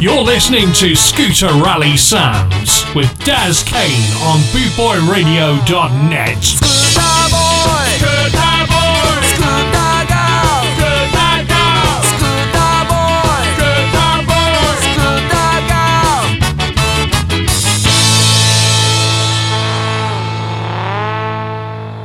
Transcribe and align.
You're 0.00 0.22
listening 0.22 0.72
to 0.76 0.96
Scooter 0.96 1.52
Rally 1.62 1.94
Sounds 1.98 2.86
with 2.94 3.22
Daz 3.22 3.62
Kane 3.62 4.10
on 4.22 4.40
bootboyradio.net. 4.48 6.42
Scooter 6.42 7.28
boy! 7.28 7.84
Scooter 8.00 8.64
boy! 8.64 9.20
Scooter 9.28 10.00
girl! 10.08 10.64
Scooter 10.72 11.44
girl! 11.52 12.00
Scooter 12.08 12.80
boy! 12.88 13.44
Scooter 13.60 14.24
boy! 14.24 14.72
Scooter 14.88 15.68
girl! 15.68 16.24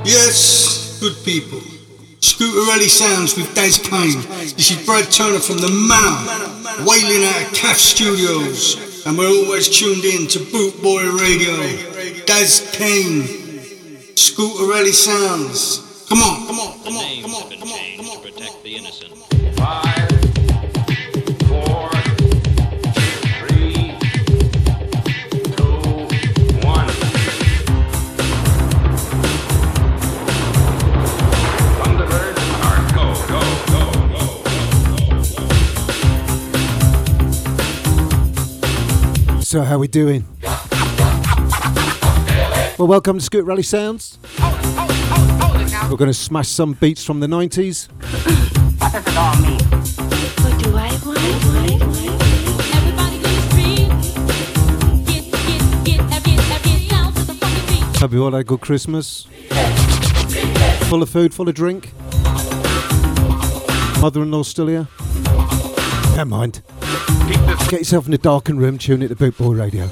Yes, 0.04 1.00
good 1.00 1.16
people. 1.24 1.65
Scooter 2.36 2.68
Rally 2.68 2.90
Sounds 2.90 3.38
with 3.38 3.56
Daz 3.56 3.78
Kane. 3.78 4.20
This 4.58 4.70
is 4.70 4.86
Brad 4.86 5.10
Turner 5.10 5.40
from 5.40 5.56
the 5.56 5.72
Manor, 5.72 6.84
wailing 6.86 7.24
out 7.24 7.44
of 7.44 7.56
CAF 7.56 7.76
Studios. 7.76 9.06
And 9.06 9.18
we're 9.18 9.30
always 9.30 9.70
tuned 9.70 10.04
in 10.04 10.28
to 10.28 10.40
Boot 10.52 10.82
Boy 10.84 11.10
Radio. 11.16 11.56
Daz 12.26 12.70
Kane, 12.74 13.24
Scooter 14.18 14.70
Rally 14.70 14.92
Sounds. 14.92 16.06
Come 16.10 16.20
on, 16.20 16.46
come 16.46 16.60
on, 16.60 16.84
come 16.84 16.98
on, 16.98 17.22
come 17.22 17.36
on, 17.36 17.50
come 17.52 17.72
on, 17.72 17.96
come 17.96 18.10
on. 18.10 18.22
to 18.22 18.30
protect 18.30 18.64
the 18.64 18.76
innocent. 18.76 19.16
Five, 19.56 20.15
So 39.46 39.62
how 39.62 39.78
we 39.78 39.88
doing? 39.88 40.26
Well, 42.80 42.88
welcome 42.88 43.20
to 43.20 43.24
Scoot 43.24 43.46
Rally 43.46 43.62
Sounds. 43.62 44.18
We're 44.40 45.98
going 45.98 46.10
to 46.10 46.16
smash 46.16 46.48
some 46.48 46.74
beats 46.74 47.06
from 47.06 47.20
the 47.20 47.28
90s. 47.28 47.88
What 50.42 50.64
do 50.64 50.76
I 50.76 50.90
want? 51.06 51.22
Hope 58.00 58.14
you 58.14 58.24
all 58.26 58.32
had 58.32 58.42
a 58.42 58.44
good 58.44 58.62
Christmas. 58.62 59.28
Full 60.90 61.04
of 61.04 61.10
food, 61.12 61.36
full 61.36 61.48
of 61.48 61.54
drink. 61.54 61.92
Mother-in-law 64.02 64.42
still 64.42 64.68
here? 64.68 64.88
Never 66.16 66.26
mind. 66.26 66.64
Get 67.70 67.80
yourself 67.80 68.08
in 68.08 68.14
a 68.14 68.18
darkened 68.18 68.60
room, 68.60 68.78
tune 68.78 69.02
it 69.02 69.10
to 69.10 69.16
Boot 69.16 69.38
Boy 69.38 69.54
Radio. 69.54 69.88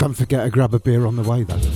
Don't 0.00 0.14
forget 0.14 0.44
to 0.44 0.50
grab 0.50 0.74
a 0.74 0.78
beer 0.78 1.06
on 1.06 1.16
the 1.16 1.22
way 1.22 1.42
though. 1.44 1.75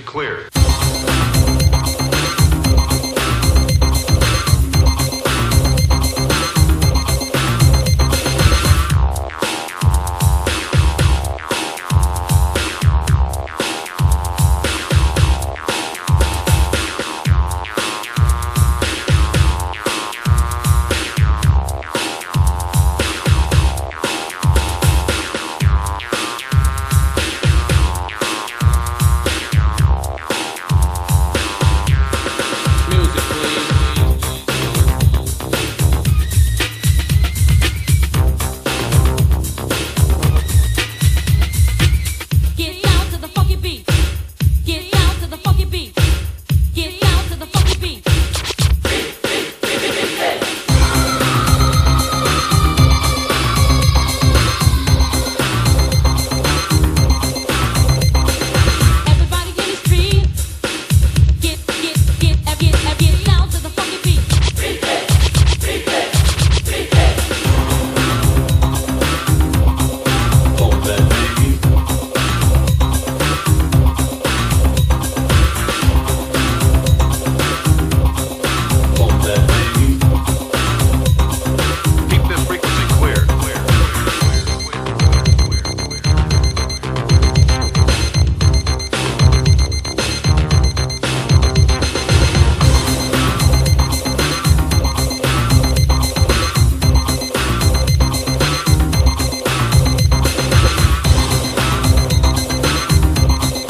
Clear. 0.00 0.57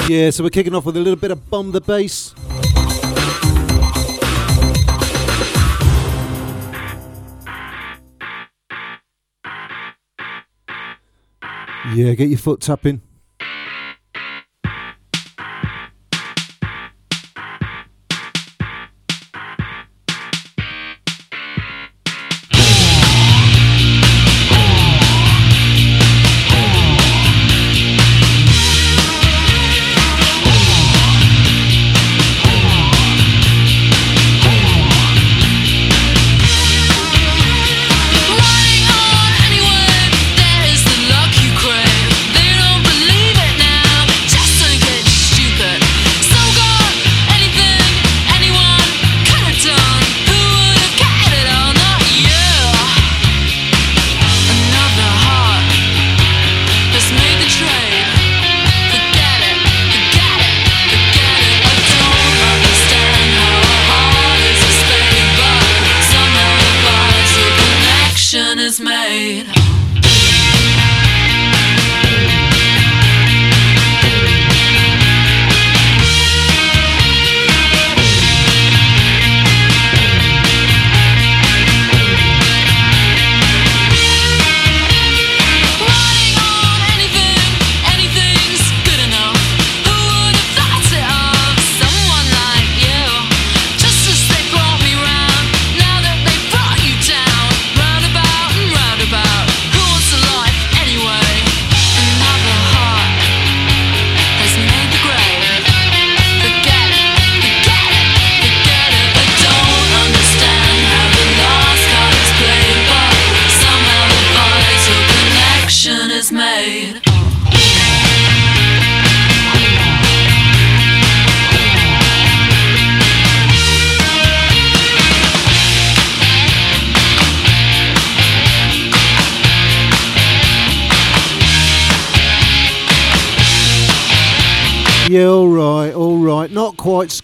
Yeah, 0.08 0.30
so 0.30 0.42
we're 0.42 0.48
kicking 0.48 0.74
off 0.74 0.86
with 0.86 0.96
a 0.96 1.00
little 1.00 1.16
bit 1.16 1.30
of 1.30 1.50
Bomb 1.50 1.72
the 1.72 1.82
Bass. 1.82 2.34
Yeah, 11.94 12.14
get 12.14 12.30
your 12.30 12.38
foot 12.38 12.62
tapping. 12.62 13.02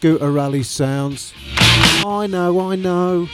scooter 0.05 0.31
rally 0.33 0.63
sounds. 0.63 1.33
I 1.57 2.27
know, 2.27 2.61
I 2.61 2.77
know. 2.77 3.27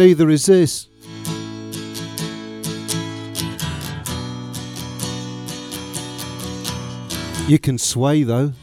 Neither 0.00 0.30
is 0.30 0.46
this. 0.46 0.88
You 7.46 7.58
can 7.58 7.76
sway 7.76 8.22
though. 8.22 8.54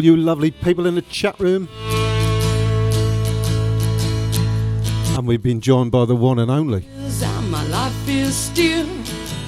all 0.00 0.04
you 0.04 0.16
lovely 0.16 0.50
people 0.50 0.86
in 0.86 0.94
the 0.94 1.02
chat 1.02 1.38
room. 1.38 1.68
And 5.14 5.26
we've 5.26 5.42
been 5.42 5.60
joined 5.60 5.92
by 5.92 6.06
the 6.06 6.16
one 6.16 6.38
and 6.38 6.50
only. 6.50 6.86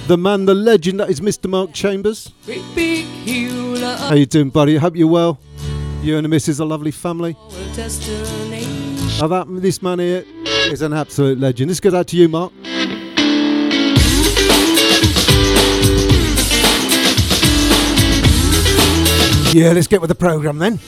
The 0.08 0.18
man, 0.18 0.44
the 0.44 0.54
legend 0.54 1.00
that 1.00 1.08
is 1.08 1.22
Mr. 1.22 1.48
Mark 1.48 1.72
Chambers. 1.72 2.32
How 2.44 4.14
you 4.14 4.26
doing, 4.26 4.50
buddy? 4.50 4.76
I 4.76 4.80
hope 4.80 4.94
you're 4.94 5.08
well. 5.08 5.38
You 6.02 6.18
and 6.18 6.24
the 6.26 6.28
missus 6.28 6.60
a 6.60 6.66
lovely 6.66 6.90
family. 6.90 7.34
Now 9.18 9.28
that 9.28 9.46
this 9.48 9.80
man 9.80 10.00
here 10.00 10.26
is 10.66 10.82
an 10.82 10.92
absolute 10.92 11.38
legend. 11.38 11.70
This 11.70 11.80
goes 11.80 11.94
out 11.94 12.08
to 12.08 12.16
you, 12.18 12.28
Mark. 12.28 12.52
Yeah, 19.52 19.72
let's 19.72 19.86
get 19.86 20.00
with 20.00 20.08
the 20.08 20.14
programme 20.14 20.58
then. 20.58 20.78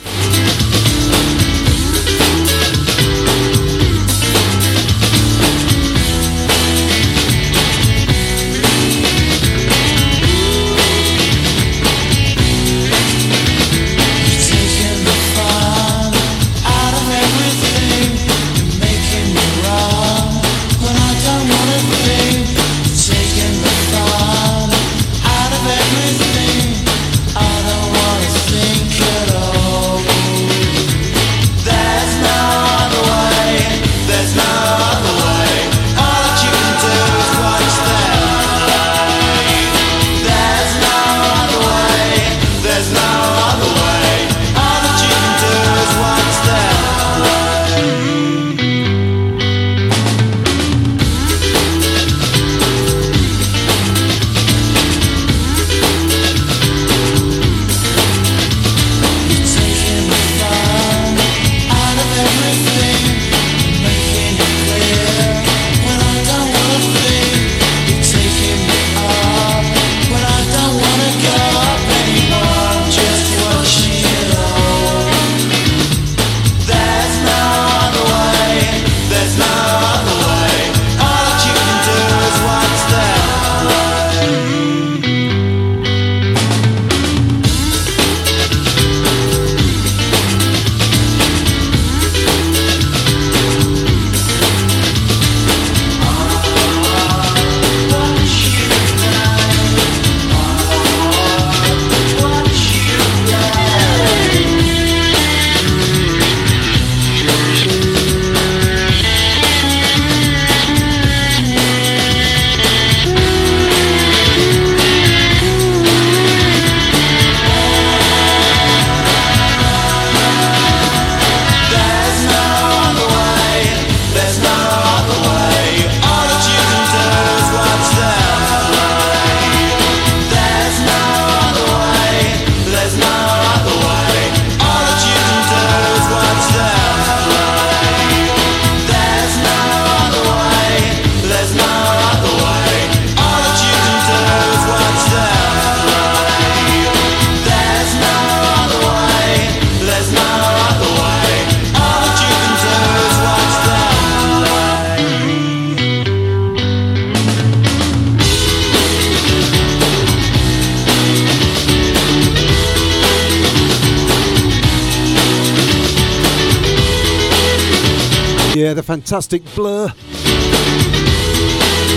fantastic 169.15 169.45
blur. 169.55 169.87
A 169.87 169.93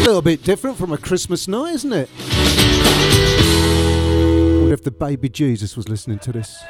little 0.04 0.22
bit 0.22 0.44
different 0.44 0.76
from 0.76 0.92
a 0.92 0.98
Christmas 0.98 1.48
night, 1.48 1.74
isn't 1.74 1.92
it? 1.92 2.08
What 4.62 4.72
if 4.72 4.84
the 4.84 4.92
baby 4.92 5.28
Jesus 5.28 5.76
was 5.76 5.88
listening 5.88 6.20
to 6.20 6.30
this? 6.30 6.62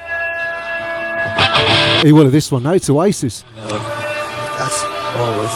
He 2.02 2.12
wanted 2.12 2.30
this 2.30 2.50
one, 2.50 2.62
no, 2.62 2.72
it's 2.72 2.88
Oasis. 2.88 3.44
No, 3.56 3.68
that's 3.68 4.84
always. 5.18 5.54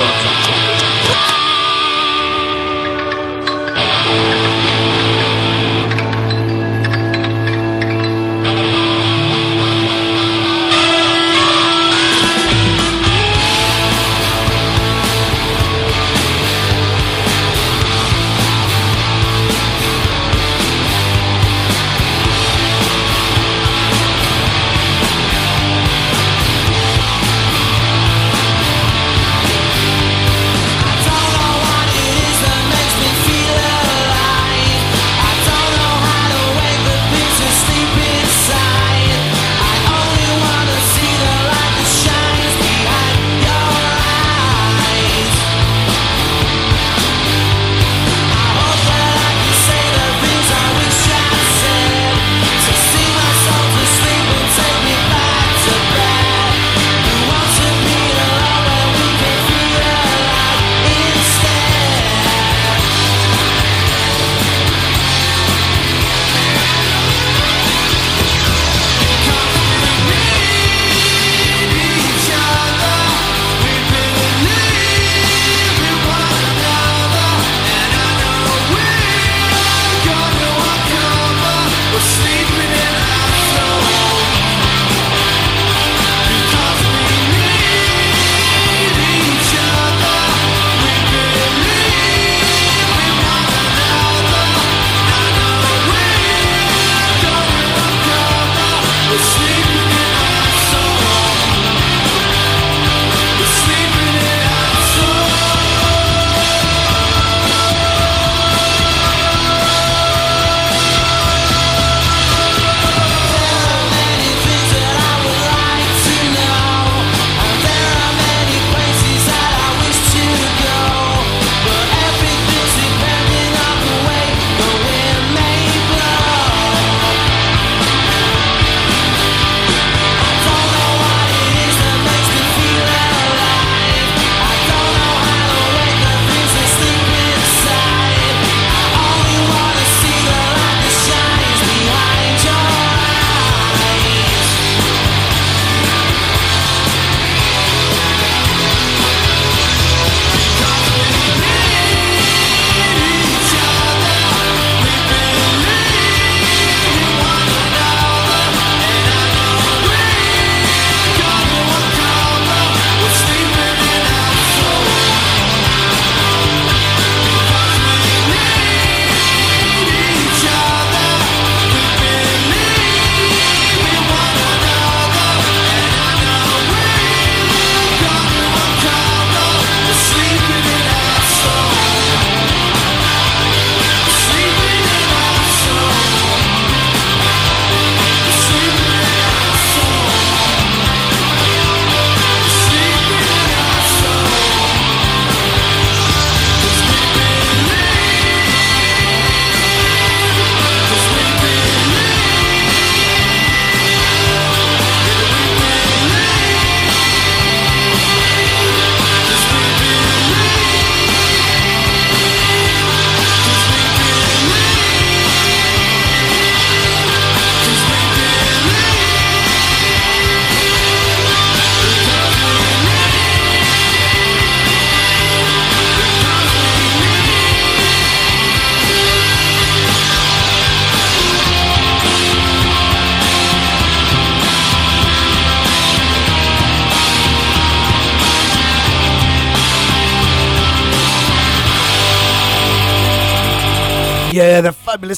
Welcome. 0.00 0.43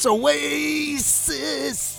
Oasis. 0.06 1.96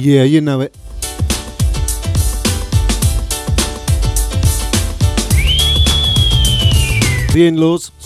Yeah, 0.00 0.22
you 0.22 0.40
know 0.40 0.60
it. 0.60 0.72
The 7.32 7.46
in 7.46 7.56
laws. 7.56 7.97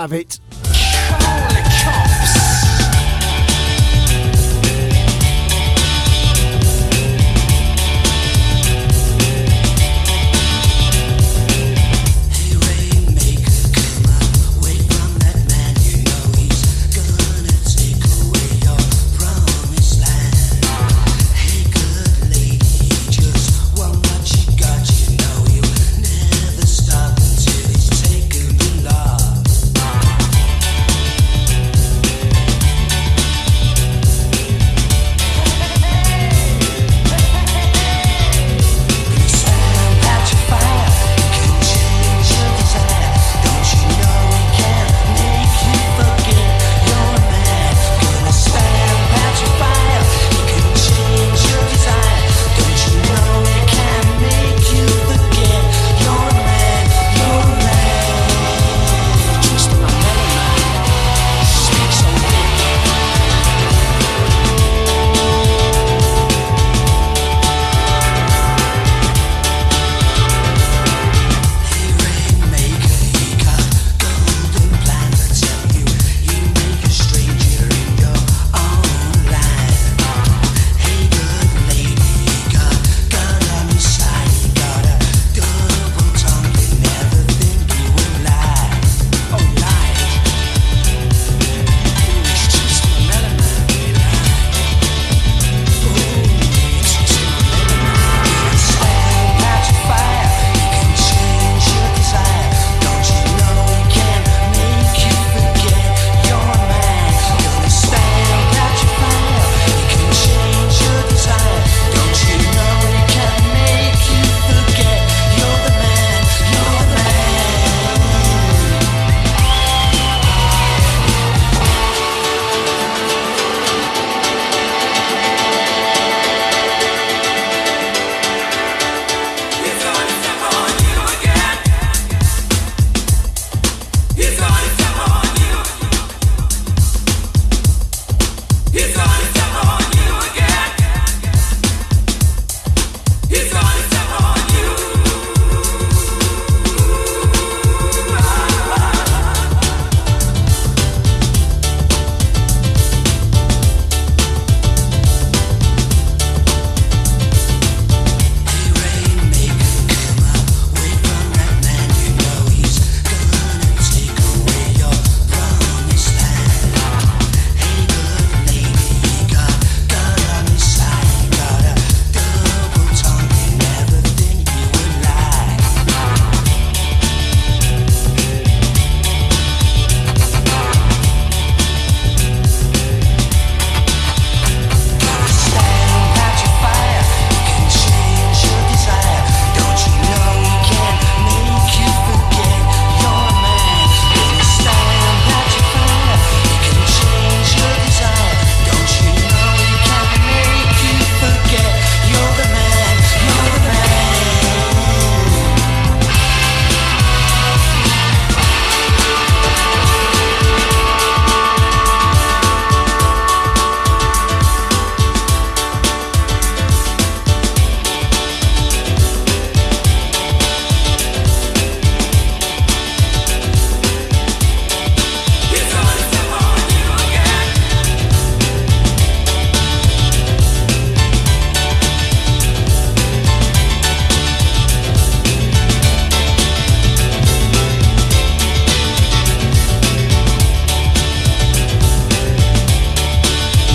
Have 0.00 0.14
it. 0.14 0.40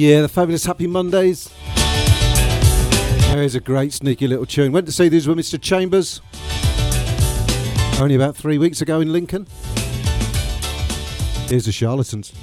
Yeah, 0.05 0.21
the 0.21 0.29
fabulous 0.29 0.63
Happy 0.65 0.85
Mondays. 0.85 1.49
There's 3.33 3.55
a 3.55 3.59
great 3.59 3.91
sneaky 3.91 4.27
little 4.27 4.45
tune. 4.45 4.71
Went 4.71 4.85
to 4.85 4.91
see 4.91 5.09
these 5.09 5.27
with 5.27 5.35
Mr. 5.35 5.59
Chambers 5.59 6.21
only 7.99 8.13
about 8.13 8.35
three 8.35 8.59
weeks 8.59 8.81
ago 8.81 9.01
in 9.01 9.11
Lincoln. 9.11 9.47
Here's 11.47 11.65
the 11.65 11.71
Charlatans. 11.71 12.33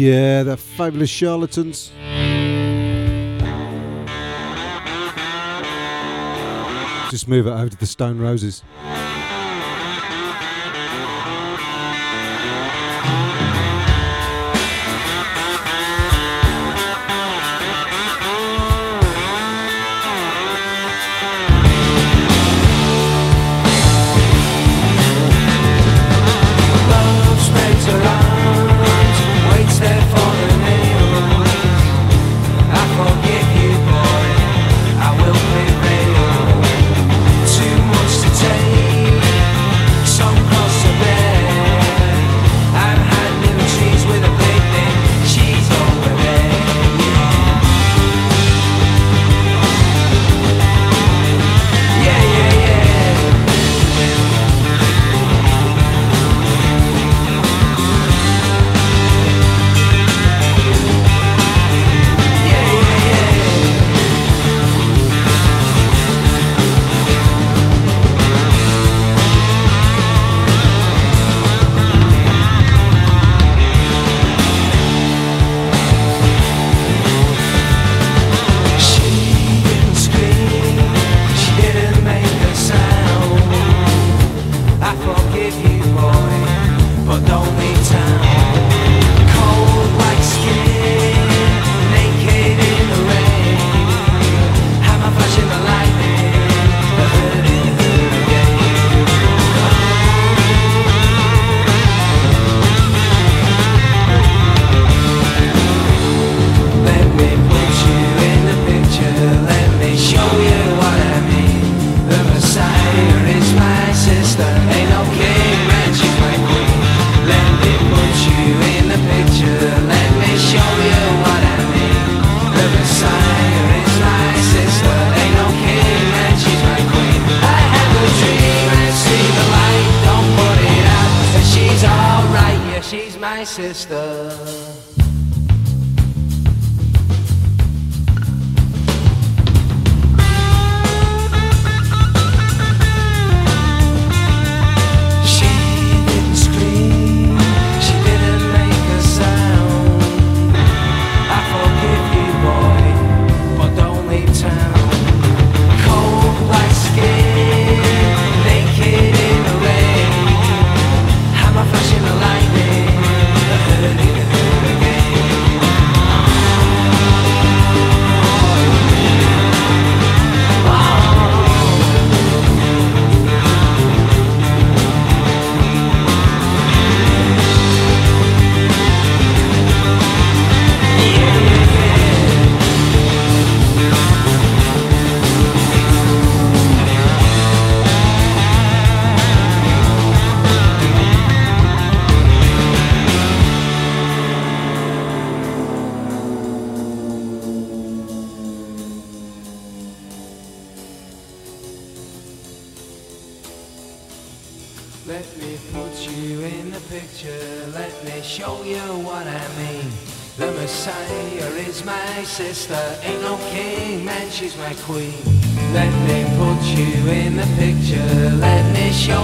Yeah, 0.00 0.44
the 0.44 0.56
fabulous 0.56 1.10
charlatans. 1.10 1.92
Just 7.10 7.28
move 7.28 7.46
it 7.46 7.50
over 7.50 7.68
to 7.68 7.76
the 7.76 7.84
Stone 7.84 8.18
Roses. 8.18 8.62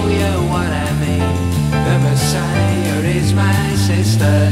know 0.09 0.13
you 0.15 0.49
what 0.51 0.71
I 0.71 0.93
mean. 1.01 1.37
The 1.71 1.99
Messiah 1.99 3.01
is 3.19 3.33
my 3.35 3.75
sister. 3.75 4.46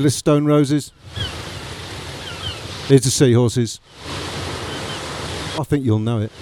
fabulous 0.00 0.16
stone 0.16 0.46
roses. 0.46 0.92
Here's 2.86 3.02
the 3.02 3.10
seahorses. 3.10 3.80
I 5.58 5.64
think 5.64 5.84
you'll 5.84 5.98
know 5.98 6.22
it. 6.22 6.32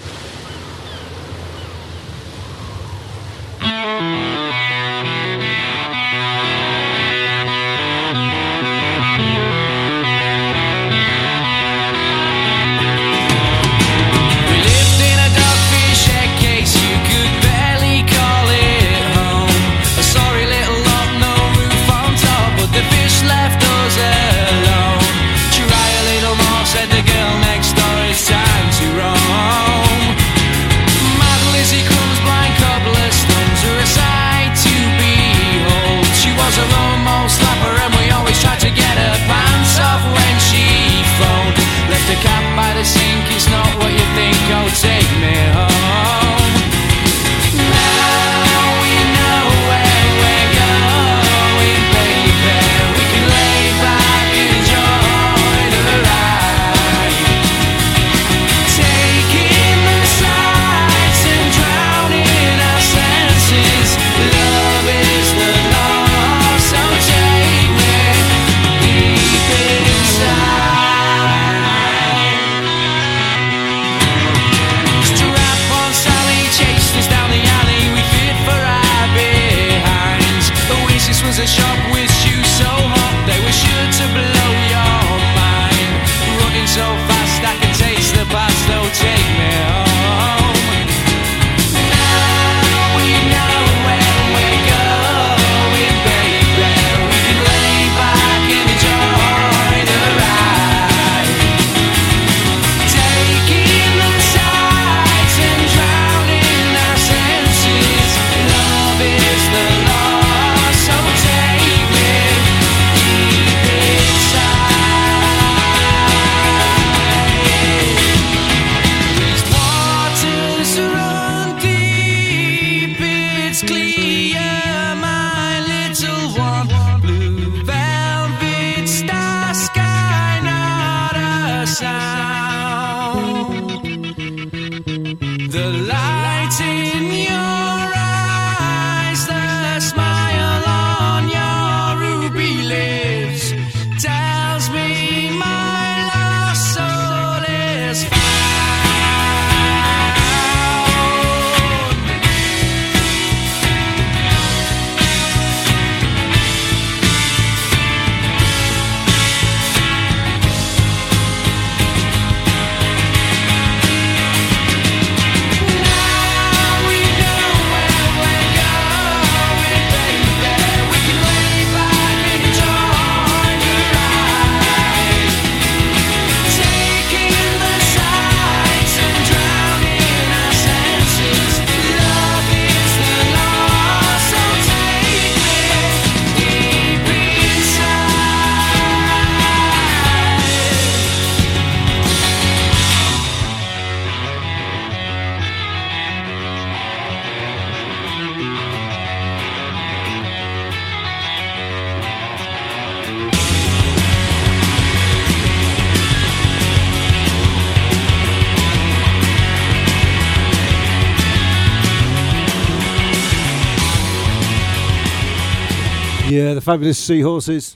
the 216.55 216.61
fabulous 216.61 216.97
Seahorses. 216.97 217.75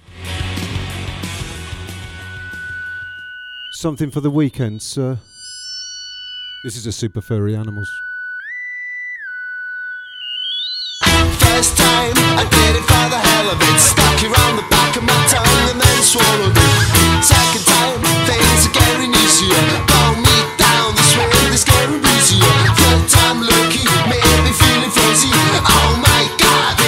Something 3.71 4.11
for 4.11 4.21
the 4.21 4.30
weekend, 4.30 4.82
sir. 4.82 5.17
This 6.63 6.78
is 6.78 6.86
a 6.86 6.91
super 6.91 7.21
furry 7.21 7.55
animals. 7.55 7.91
First 11.03 11.78
time 11.78 12.13
I 12.39 12.47
did 12.49 12.76
it 12.80 12.86
for 12.88 13.05
the 13.11 13.19
hell 13.19 13.51
of 13.51 13.59
it. 13.59 13.80
Stuck 13.80 14.24
around 14.24 14.55
the 14.55 14.67
back 14.69 14.95
of 14.95 15.03
my 15.03 15.28
tongue 15.28 15.69
and 15.69 15.82
then 15.82 16.01
swallowed 16.01 16.55
it. 16.55 17.24
Second 17.24 17.65
time, 17.67 17.99
things 18.26 18.67
are 18.67 18.74
getting 18.74 19.11
easier. 19.13 19.59
Bow 19.86 20.15
me 20.17 20.38
down, 20.57 20.95
this 20.95 21.63
getting. 21.63 22.01
Third 22.34 23.05
time 23.09 23.41
lucky, 23.43 23.84
made 24.09 24.41
me 24.41 24.51
feeling 24.55 24.89
fuzzy. 24.89 25.30
Oh 25.30 25.99
my 26.01 26.24
god, 26.39 26.80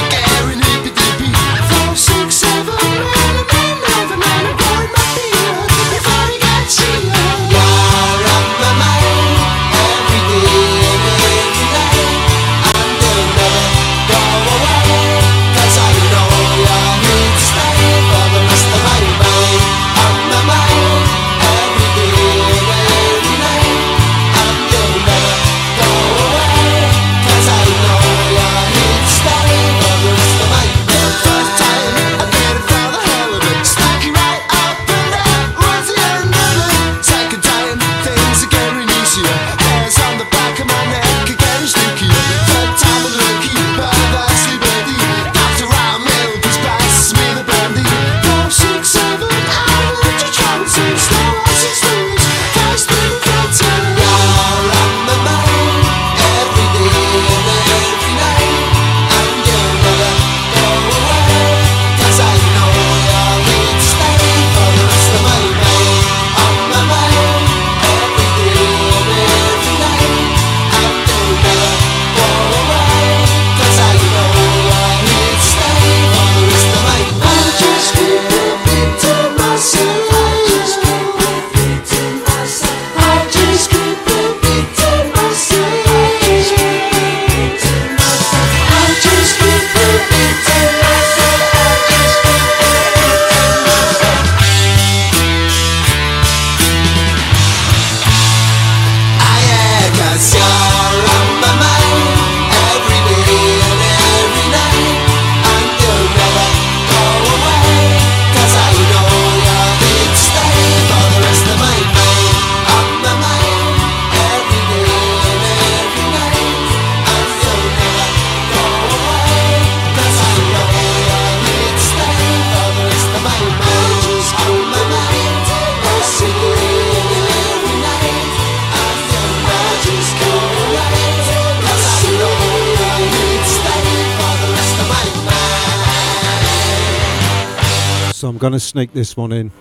going 138.45 138.53
to 138.53 138.59
sneak 138.59 138.93
this 138.93 139.17
one 139.17 139.31
in. 139.31 139.51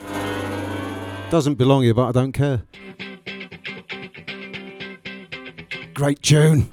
Doesn't 1.30 1.54
belong 1.54 1.84
here, 1.84 1.94
but 1.94 2.06
I 2.06 2.12
don't 2.12 2.32
care. 2.32 2.64
Great 5.94 6.20
tune. 6.20 6.70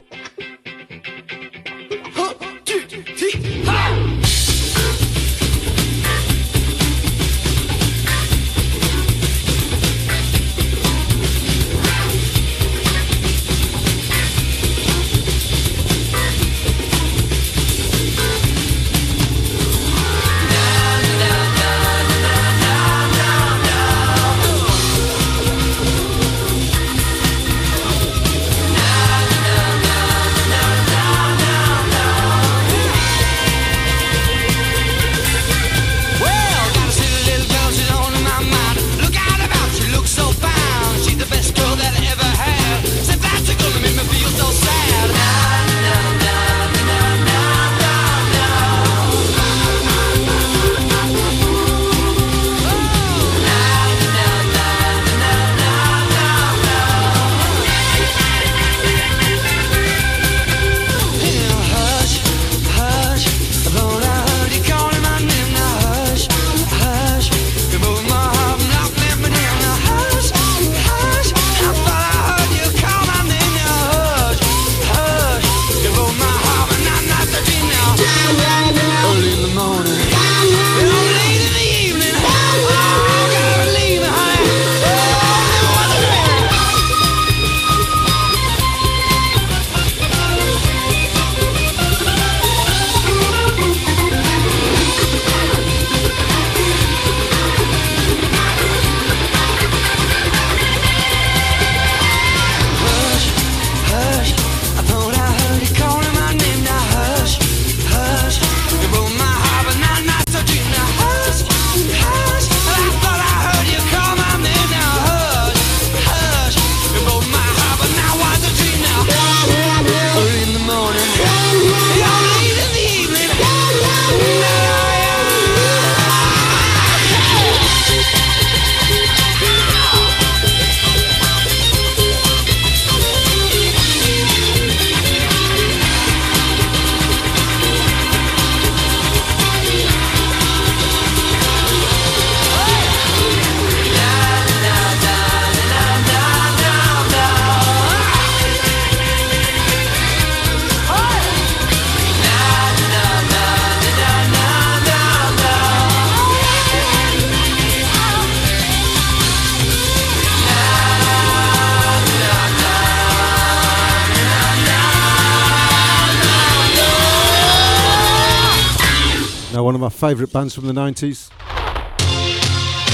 bands 170.32 170.56
from 170.56 170.68
the 170.68 170.74
90s? 170.74 171.30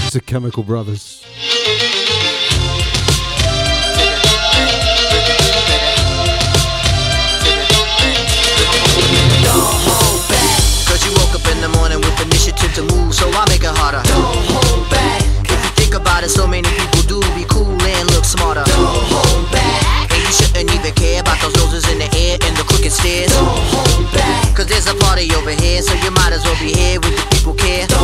It's 0.03 0.13
the 0.13 0.21
Chemical 0.21 0.63
Brothers. 0.63 1.23
to 12.77 12.83
move, 12.93 13.13
so 13.15 13.27
I 13.31 13.43
make 13.49 13.63
it 13.63 13.73
harder. 13.73 14.01
Don't 14.05 14.37
hold 14.53 14.89
back. 14.91 15.23
If 15.49 15.63
you 15.65 15.71
think 15.81 15.95
about 15.95 16.23
it, 16.23 16.29
so 16.29 16.45
many 16.45 16.69
people 16.69 17.01
do 17.09 17.19
be 17.33 17.43
cool 17.49 17.73
and 17.73 18.05
look 18.11 18.23
smarter. 18.23 18.66
party 25.17 25.33
over 25.35 25.49
here, 25.49 25.81
so 25.81 25.93
you 25.95 26.11
might 26.11 26.31
as 26.31 26.43
well 26.43 26.59
be 26.59 26.71
here 26.73 26.99
with 26.99 27.15
the 27.15 27.27
people 27.31 27.53
care. 27.53 27.96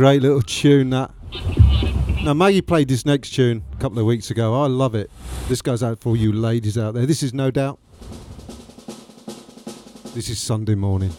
Great 0.00 0.22
little 0.22 0.40
tune 0.40 0.88
that. 0.88 1.10
Now 2.24 2.32
Maggie 2.32 2.62
played 2.62 2.88
this 2.88 3.04
next 3.04 3.34
tune 3.34 3.62
a 3.74 3.76
couple 3.76 3.98
of 3.98 4.06
weeks 4.06 4.30
ago. 4.30 4.62
I 4.62 4.66
love 4.66 4.94
it. 4.94 5.10
This 5.46 5.60
goes 5.60 5.82
out 5.82 5.98
for 5.98 6.16
you 6.16 6.32
ladies 6.32 6.78
out 6.78 6.94
there. 6.94 7.04
This 7.04 7.22
is 7.22 7.34
no 7.34 7.50
doubt. 7.50 7.78
This 10.14 10.30
is 10.30 10.38
Sunday 10.38 10.74
morning. 10.74 11.10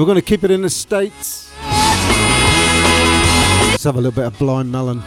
we're 0.00 0.06
going 0.06 0.16
to 0.16 0.22
keep 0.22 0.44
it 0.44 0.50
in 0.50 0.62
the 0.62 0.70
States. 0.70 1.52
Let's 3.70 3.84
have 3.84 3.96
a 3.96 3.98
little 3.98 4.12
bit 4.12 4.24
of 4.24 4.38
Blind 4.38 4.72
Melon. 4.72 5.02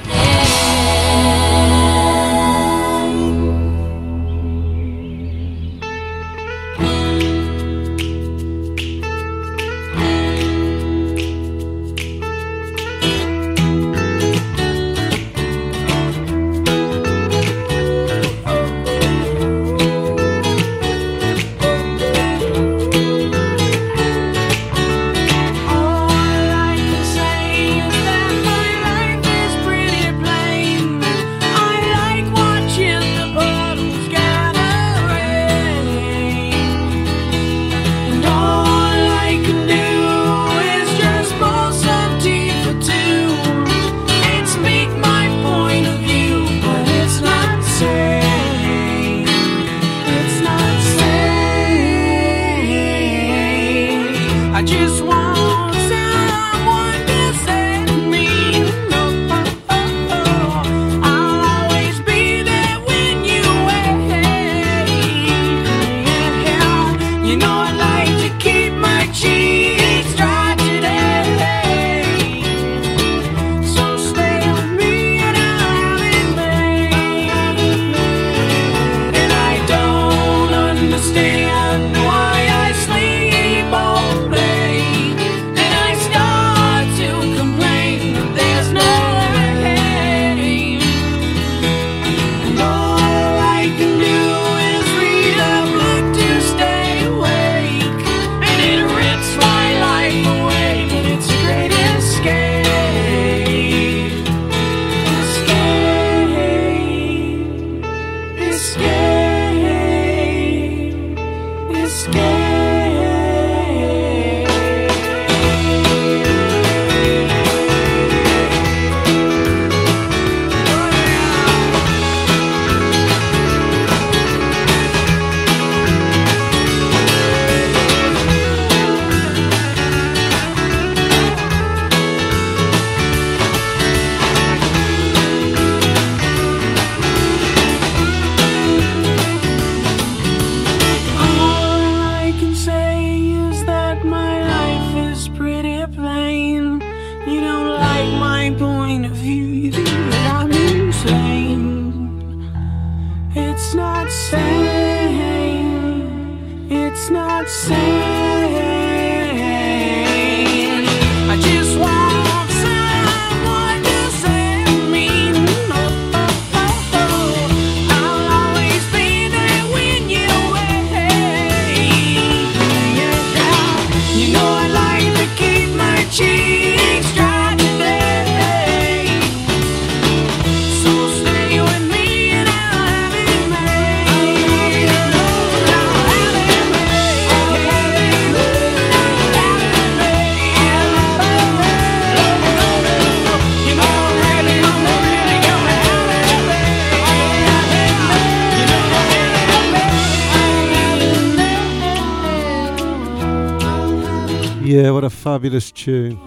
tune. 205.84 206.18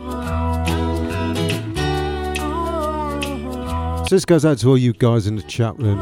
So 4.04 4.10
this 4.10 4.26
goes 4.26 4.44
out 4.44 4.58
to 4.58 4.68
all 4.68 4.76
you 4.76 4.92
guys 4.92 5.26
in 5.26 5.36
the 5.36 5.42
chat 5.42 5.78
room, 5.78 5.98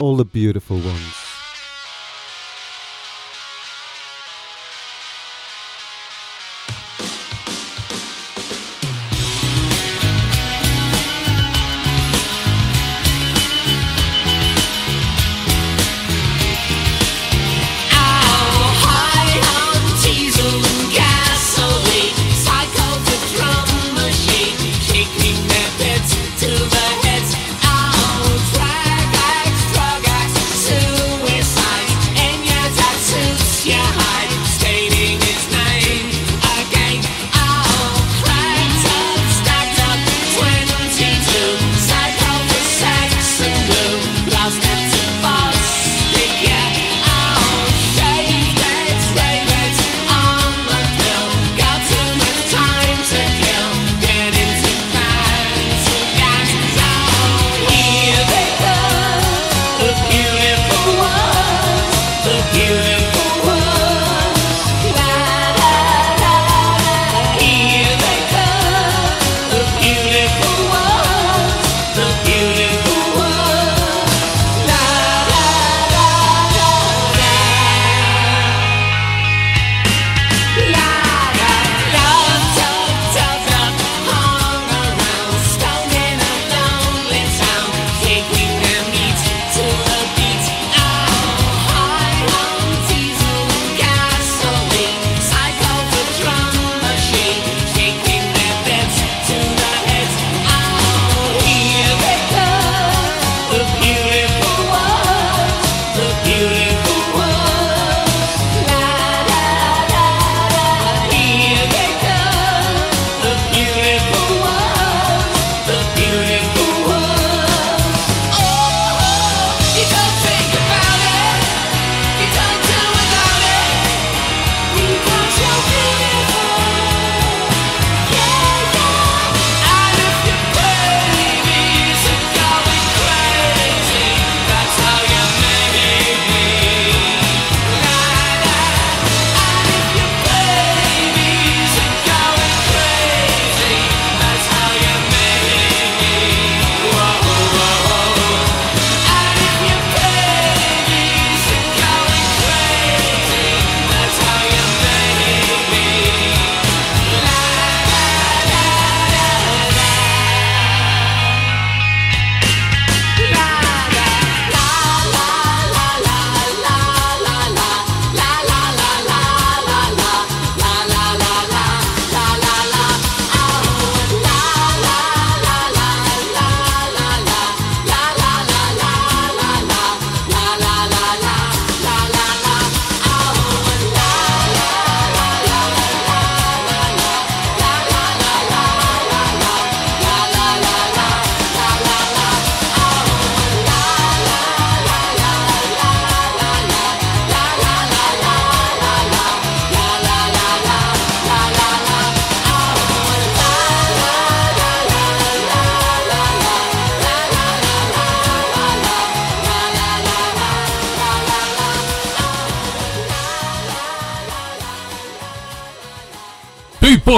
all 0.00 0.16
the 0.16 0.24
beautiful 0.24 0.78
ones. 0.78 1.27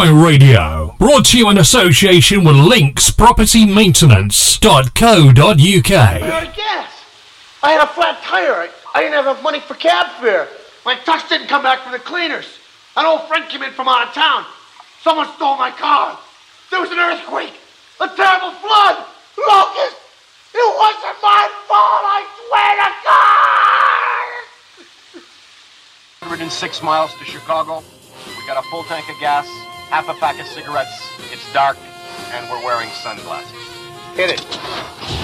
Boy 0.00 0.14
Radio. 0.14 0.96
Brought 0.98 1.26
to 1.26 1.36
you 1.36 1.50
in 1.50 1.58
association 1.58 2.42
with 2.42 2.56
Links 2.56 3.10
Property 3.10 3.66
Maintenance.co.uk. 3.66 5.34
gas. 5.36 6.90
I 7.62 7.72
had 7.72 7.84
a 7.84 7.86
flat 7.86 8.22
tire. 8.22 8.54
I, 8.54 8.70
I 8.94 9.02
didn't 9.02 9.12
have 9.12 9.26
enough 9.26 9.42
money 9.42 9.60
for 9.60 9.74
cab 9.74 10.06
fare. 10.18 10.48
My 10.86 10.94
tux 10.94 11.28
didn't 11.28 11.48
come 11.48 11.62
back 11.62 11.80
from 11.82 11.92
the 11.92 11.98
cleaners. 11.98 12.46
An 12.96 13.04
old 13.04 13.28
friend 13.28 13.46
came 13.50 13.62
in 13.62 13.72
from 13.72 13.88
out 13.88 14.08
of 14.08 14.14
town. 14.14 14.46
Someone 15.02 15.28
stole 15.36 15.58
my 15.58 15.70
car. 15.70 16.18
There 16.70 16.80
was 16.80 16.90
an 16.90 16.98
earthquake. 16.98 17.52
A 18.00 18.08
terrible 18.08 18.52
flood. 18.52 19.04
Locust. 19.36 19.96
It 20.54 20.76
wasn't 20.80 21.20
my 21.20 21.44
fault, 21.68 22.04
I 22.08 22.24
swear 22.40 22.72
to 22.80 22.88
God! 26.24 26.30
106 26.30 26.82
miles 26.82 27.14
to 27.18 27.24
Chicago. 27.26 27.84
We 28.38 28.46
got 28.46 28.56
a 28.56 28.62
full 28.70 28.84
tank 28.84 29.06
of 29.10 29.20
gas, 29.20 29.46
half 29.90 30.08
a 30.08 30.14
pack 30.14 30.40
of 30.40 30.46
cigarettes. 30.46 31.10
It's 31.32 31.52
dark, 31.52 31.76
and 32.32 32.48
we're 32.48 32.64
wearing 32.64 32.88
sunglasses. 32.90 33.52
Hit 34.14 34.30
it. 34.30 35.19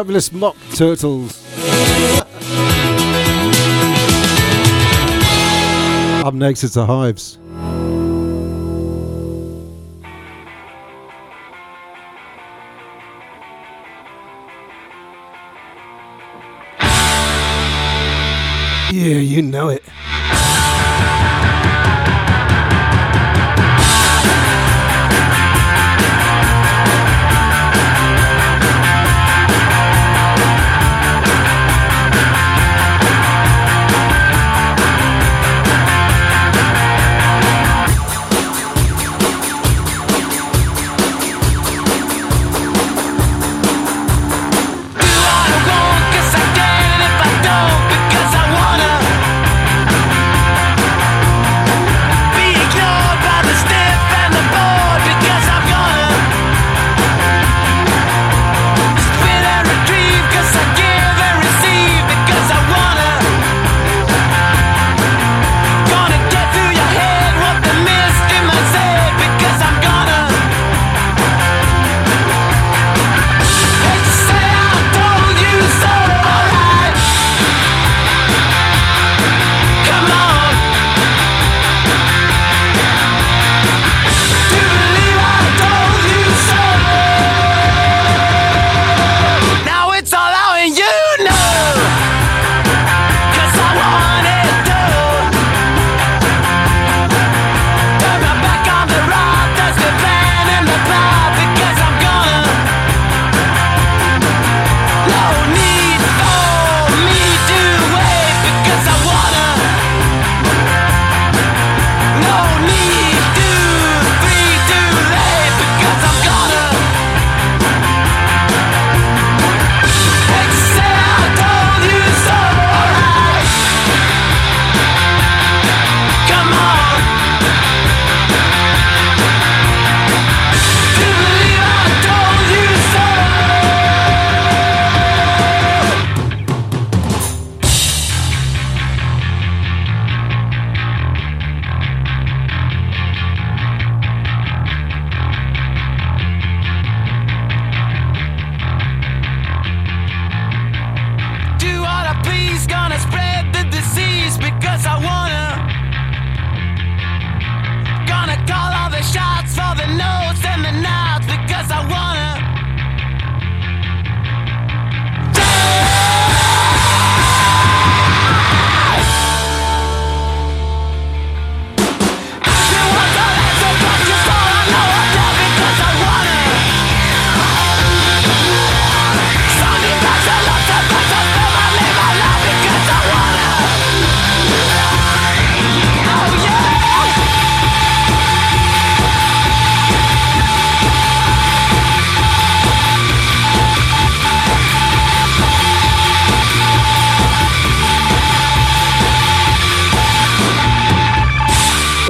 Fabulous 0.00 0.32
Mock 0.32 0.56
Turtles. 0.74 1.46
Up 6.24 6.32
next 6.32 6.64
is 6.64 6.72
the 6.72 6.86
Hives. 6.86 7.36
Yeah, 18.90 19.18
you 19.18 19.42
know 19.42 19.68
it. 19.68 19.84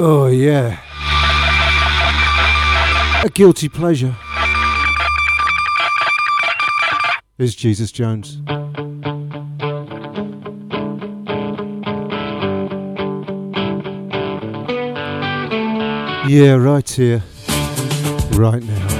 Oh, 0.03 0.25
yeah. 0.25 0.79
A 3.23 3.29
guilty 3.29 3.69
pleasure 3.69 4.17
is 7.37 7.53
Jesus 7.53 7.91
Jones. 7.91 8.39
Yeah, 16.27 16.55
right 16.55 16.89
here, 16.89 17.21
right 18.31 18.63
now. 18.63 18.90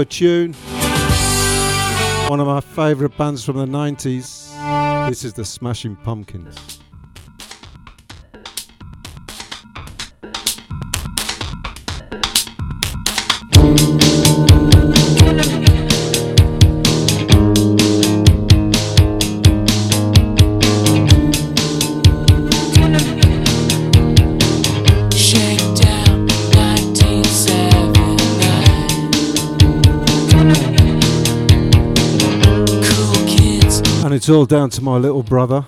proper 0.00 0.10
tune. 0.10 0.52
One 2.28 2.40
of 2.40 2.46
my 2.46 2.60
favourite 2.60 3.16
bands 3.18 3.44
from 3.44 3.56
the 3.56 3.66
90s. 3.66 5.08
This 5.08 5.24
is 5.24 5.32
the 5.34 5.44
Smashing 5.44 5.96
Pumpkins. 5.96 6.59
all 34.30 34.46
down 34.46 34.70
to 34.70 34.82
my 34.82 34.96
little 34.96 35.22
brother. 35.22 35.64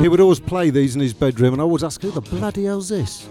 He 0.00 0.08
would 0.08 0.20
always 0.20 0.40
play 0.40 0.70
these 0.70 0.94
in 0.94 1.00
his 1.00 1.12
bedroom, 1.12 1.52
and 1.52 1.60
I 1.60 1.64
always 1.64 1.84
ask, 1.84 2.00
"Who 2.00 2.10
the 2.10 2.20
bloody 2.20 2.64
hell's 2.64 2.88
this?" 2.88 3.26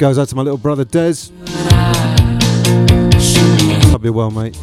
Goes 0.00 0.18
out 0.18 0.28
to 0.28 0.36
my 0.36 0.42
little 0.42 0.58
brother 0.58 0.84
Des. 0.84 1.30
Hope 3.90 4.04
you 4.04 4.12
well, 4.12 4.30
mate. 4.30 4.56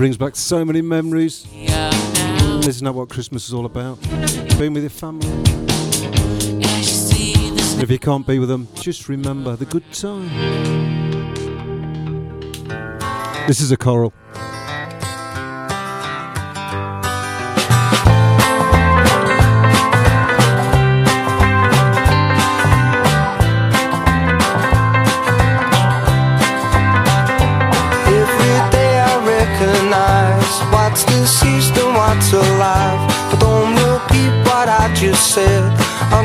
Brings 0.00 0.16
back 0.16 0.34
so 0.34 0.64
many 0.64 0.80
memories. 0.80 1.46
Isn't 1.52 2.84
that 2.86 2.92
what 2.94 3.10
Christmas 3.10 3.46
is 3.48 3.52
all 3.52 3.66
about? 3.66 4.00
Being 4.58 4.72
with 4.72 4.82
your 4.82 4.88
family. 4.88 5.28
And 6.48 7.82
if 7.82 7.90
you 7.90 7.98
can't 7.98 8.26
be 8.26 8.38
with 8.38 8.48
them, 8.48 8.66
just 8.76 9.10
remember 9.10 9.56
the 9.56 9.66
good 9.66 9.84
time. 9.92 10.30
This 13.46 13.60
is 13.60 13.72
a 13.72 13.76
Coral. 13.76 14.14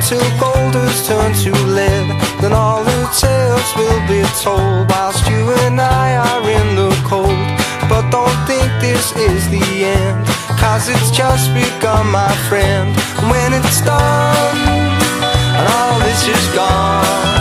Until 0.06 0.40
gold 0.40 0.76
has 0.76 1.08
turned 1.08 1.34
to 1.34 1.52
lead. 1.66 2.08
Then 2.40 2.54
all 2.54 2.84
the 2.84 3.10
tales 3.20 3.76
will 3.76 4.02
be 4.08 4.22
told 4.40 4.88
whilst 4.92 5.28
you 5.28 5.52
and 5.66 5.82
I 5.82 6.16
are 6.16 6.44
in 6.48 6.76
the 6.76 6.92
cold. 7.10 7.48
But 7.90 8.12
don't 8.12 8.40
think 8.46 8.70
this 8.80 9.16
is 9.16 9.50
the 9.50 9.66
end, 9.84 10.28
cause 10.60 10.90
it's 10.90 11.10
just 11.10 11.52
begun, 11.56 12.12
my 12.12 12.32
friend. 12.48 12.96
When 13.32 13.54
it's 13.54 13.82
done, 13.82 14.58
and 15.58 15.68
all 15.74 16.00
this 16.00 16.28
is 16.28 16.56
gone. 16.56 17.35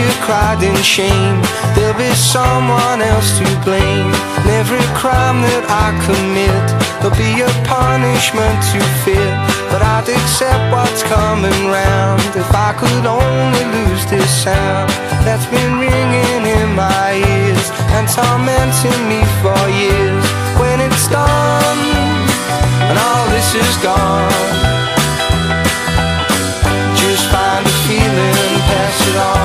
Tear 0.00 0.12
cried 0.24 0.62
in 0.62 0.76
shame, 0.82 1.40
there'll 1.74 1.98
be 1.98 2.12
someone 2.14 3.00
else 3.12 3.36
to 3.38 3.46
blame. 3.64 4.12
And 4.40 4.48
every 4.60 4.84
crime 4.96 5.44
that 5.44 5.64
I 5.68 5.88
commit, 6.06 6.66
there'll 7.00 7.20
be 7.28 7.44
a 7.44 7.52
punishment 7.68 8.56
to 8.72 8.80
fear. 9.04 9.32
But 9.68 9.84
I'd 9.84 10.08
accept 10.08 10.64
what's 10.72 11.02
coming 11.04 11.60
round 11.68 12.20
if 12.32 12.48
I 12.68 12.72
could 12.80 13.04
only 13.04 13.64
lose 13.76 14.04
this 14.08 14.30
sound 14.44 14.88
that's 15.24 15.46
been 15.52 15.72
ringing 15.76 16.42
in 16.48 16.68
my 16.74 17.20
ears 17.20 17.66
and 17.96 18.04
tormenting 18.08 19.00
me 19.04 19.20
for 19.44 19.60
years. 19.68 20.24
When 20.60 20.80
it's 20.80 21.06
done 21.08 21.80
and 22.88 22.96
all 22.96 23.24
this 23.34 23.48
is 23.54 23.74
gone. 23.84 24.48
Just 27.00 27.24
find 27.32 27.64
a 27.64 27.74
feeling, 27.88 28.52
pass 28.68 28.98
it 29.08 29.16
on. 29.16 29.39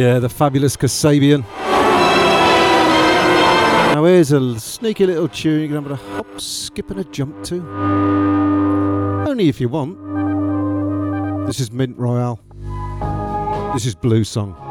Yeah, 0.00 0.18
the 0.18 0.30
fabulous 0.30 0.78
Kasabian. 0.78 1.44
Now 3.92 4.04
here's 4.06 4.32
a 4.32 4.58
sneaky 4.58 5.04
little 5.04 5.28
tune 5.28 5.60
you 5.60 5.66
can 5.66 5.76
have 5.76 5.90
a 5.90 5.96
hop, 5.96 6.40
skip 6.40 6.90
and 6.90 7.00
a 7.00 7.04
jump 7.04 7.44
to. 7.44 7.56
Only 9.28 9.50
if 9.50 9.60
you 9.60 9.68
want. 9.68 9.98
This 11.46 11.60
is 11.60 11.70
Mint 11.70 11.98
Royale. 11.98 12.40
This 13.74 13.84
is 13.84 13.94
Blue 13.94 14.24
Song. 14.24 14.69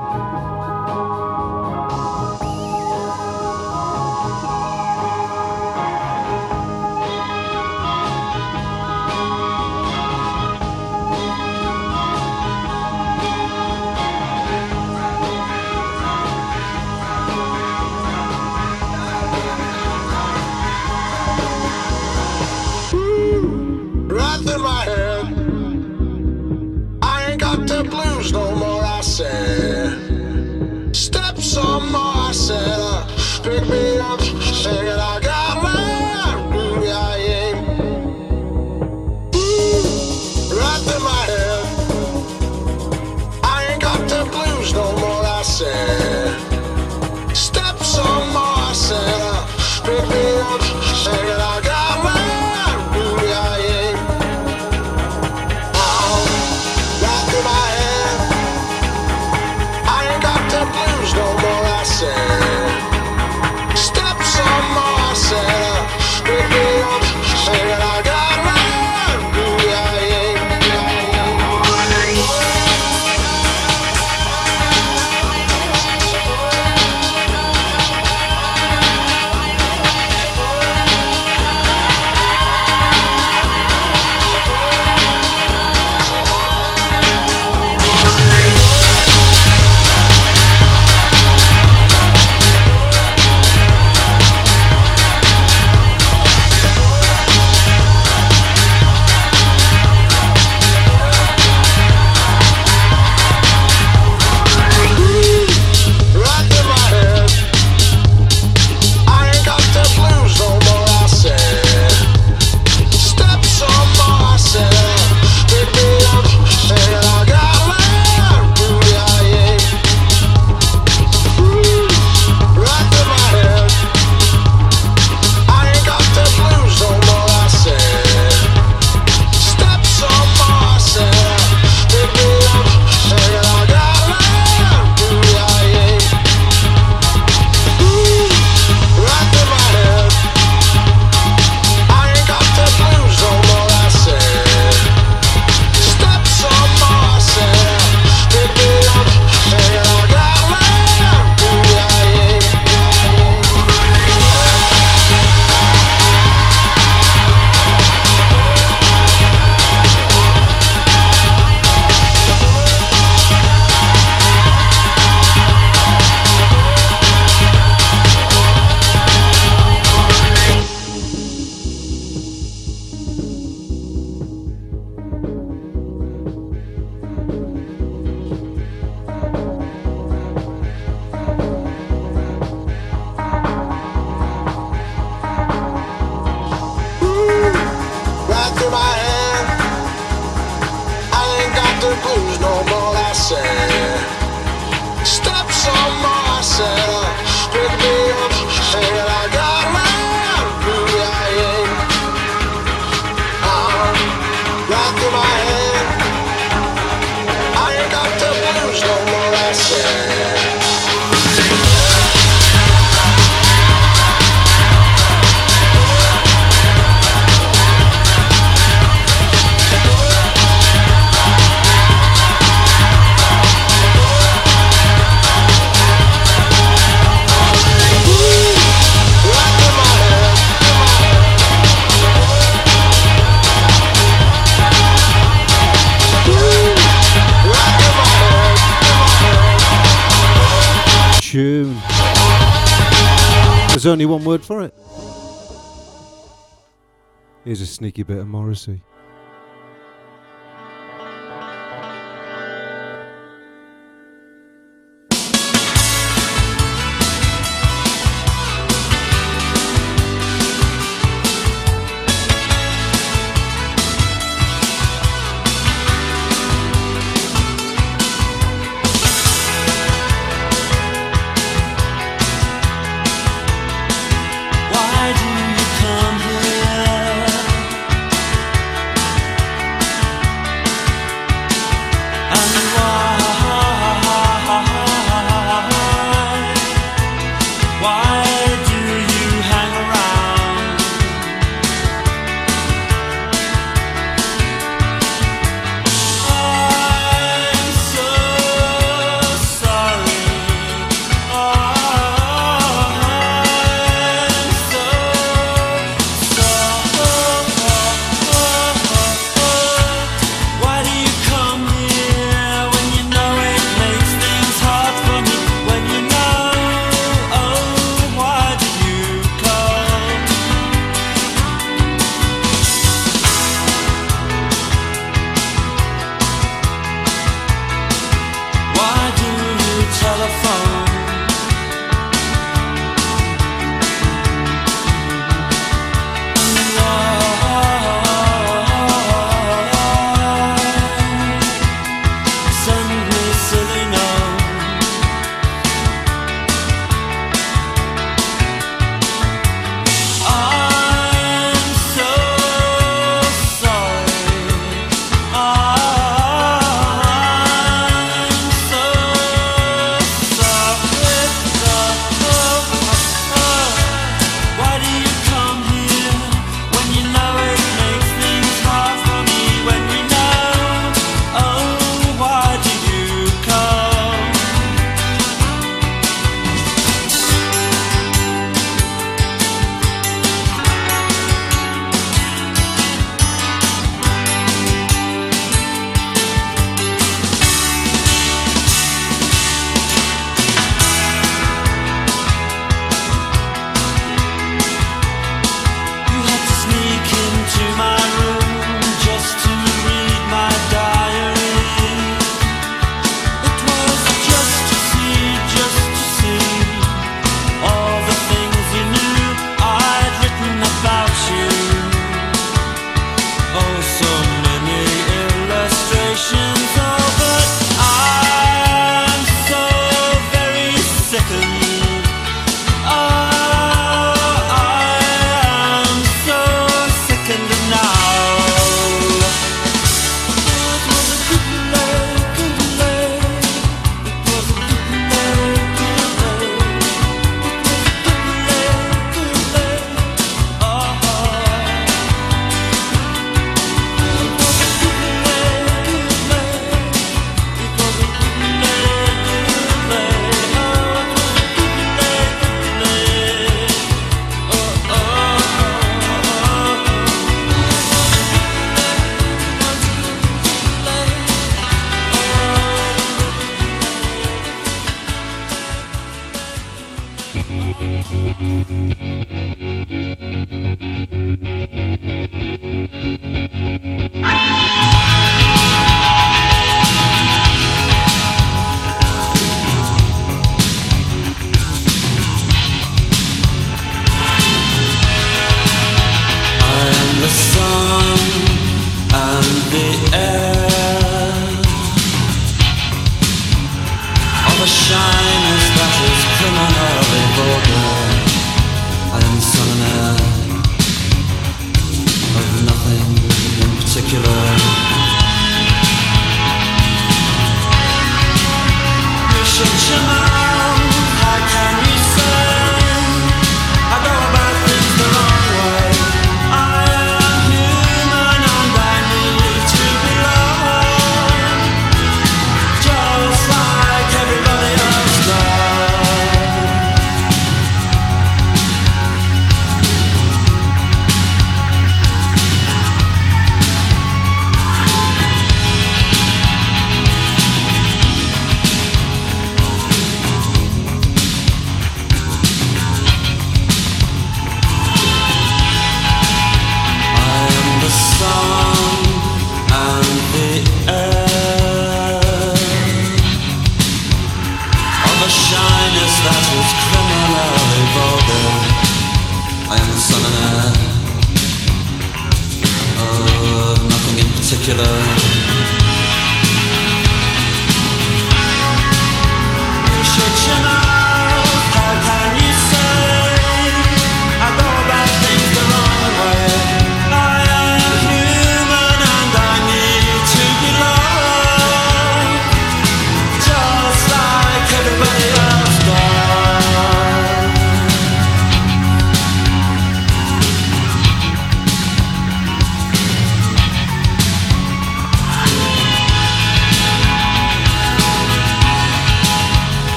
sneaky 247.79 248.03
bit 248.03 248.17
of 248.17 248.27
Morrissey. 248.27 248.81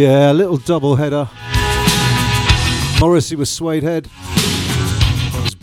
Yeah, 0.00 0.30
a 0.30 0.32
little 0.32 0.58
double 0.58 0.94
header. 0.94 1.28
Morrissey 3.00 3.34
with 3.34 3.48
Suedehead. 3.48 4.06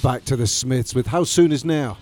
Back 0.04 0.26
to 0.26 0.36
the 0.36 0.46
Smiths 0.46 0.94
with 0.94 1.08
How 1.08 1.24
Soon 1.24 1.54
Is 1.54 1.64
Now. 1.64 1.98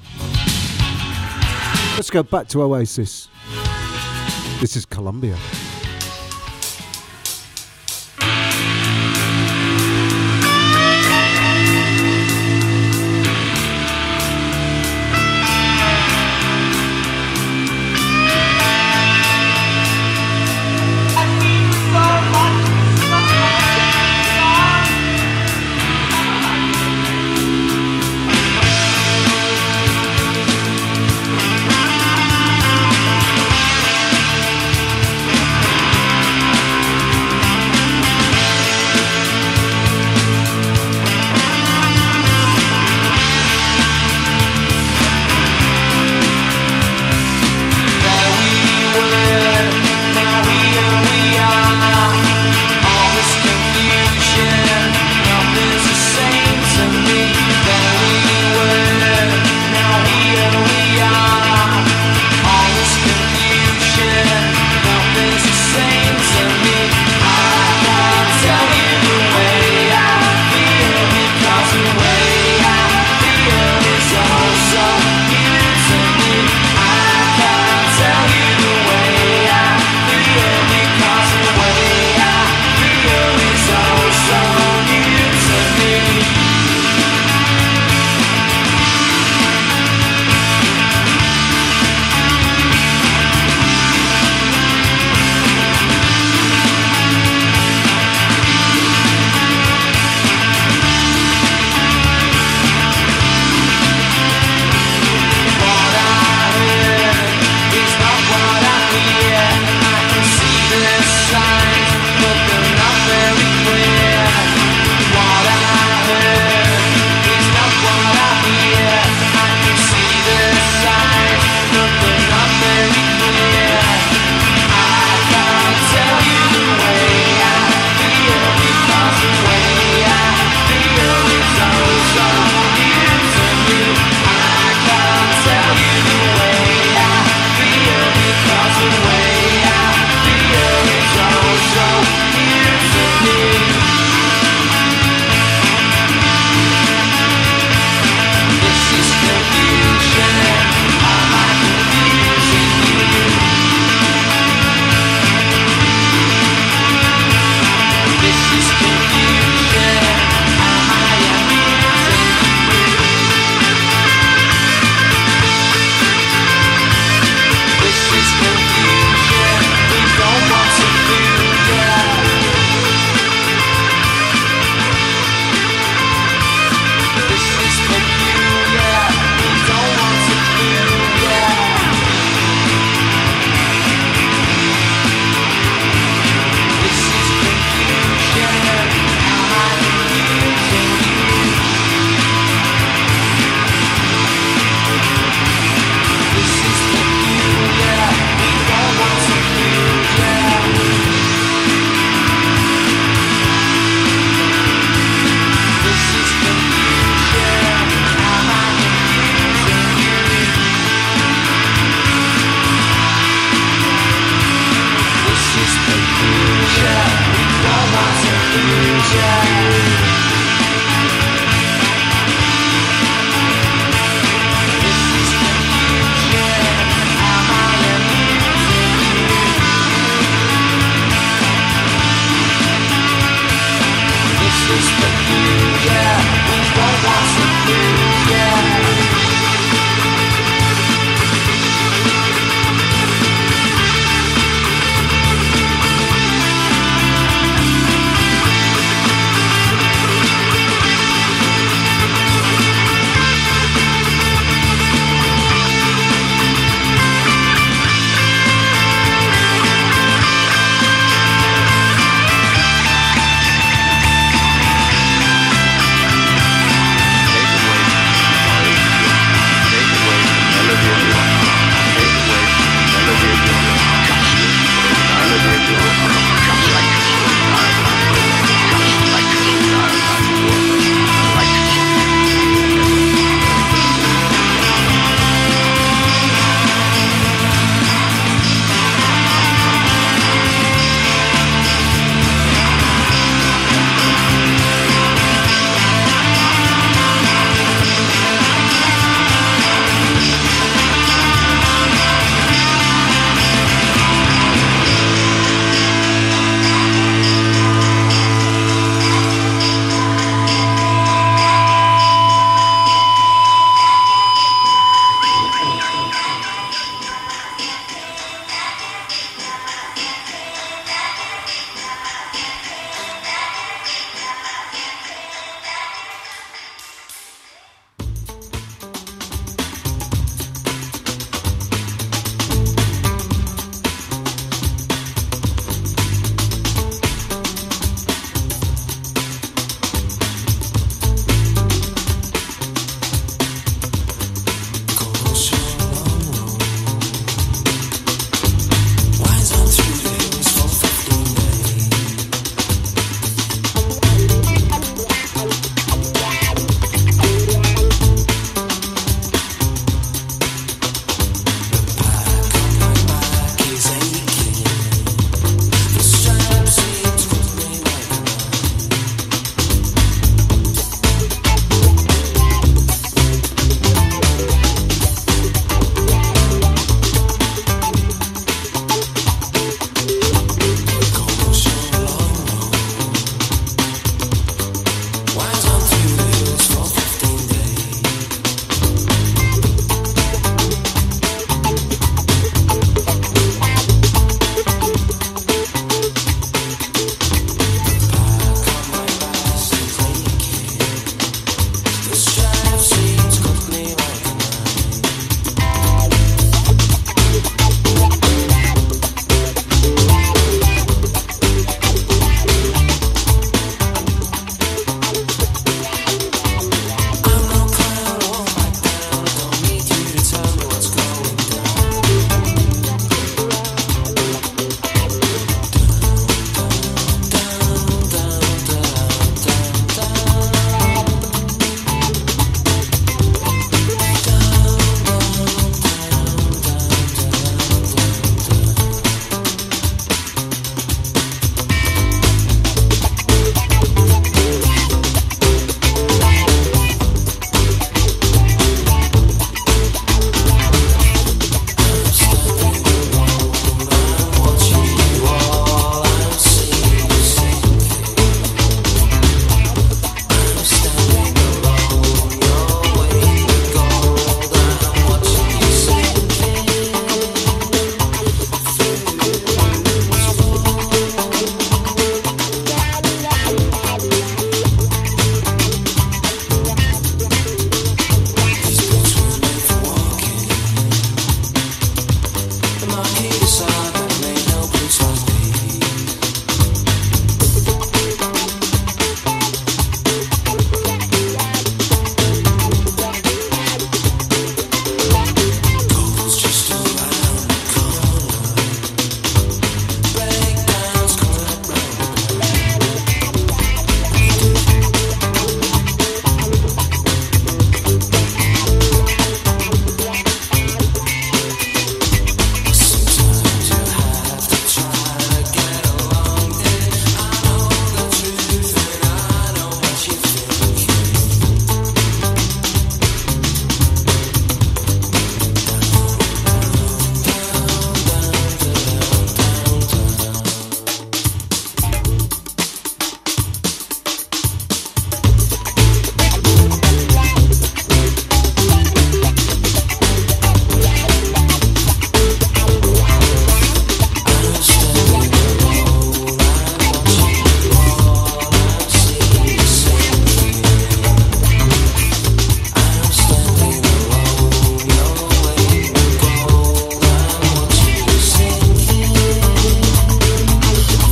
Let's 1.95 2.09
go 2.09 2.23
back 2.23 2.47
to 2.47 2.63
Oasis. 2.63 3.29
This 4.59 4.75
is 4.75 4.83
Columbia. 4.83 5.37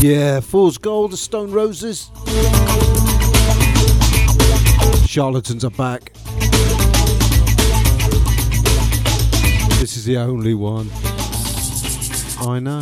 Yeah, 0.02 0.40
Fool's 0.40 0.80
Gold, 0.80 1.16
Stone 1.16 1.52
Roses. 1.52 2.10
Charlatans 5.06 5.64
are 5.64 5.70
back. 5.70 6.12
This 9.80 9.98
is. 9.98 10.06
The 10.06 10.18
only 10.18 10.56
one 10.56 10.90
I 12.40 12.60
know 12.60 12.82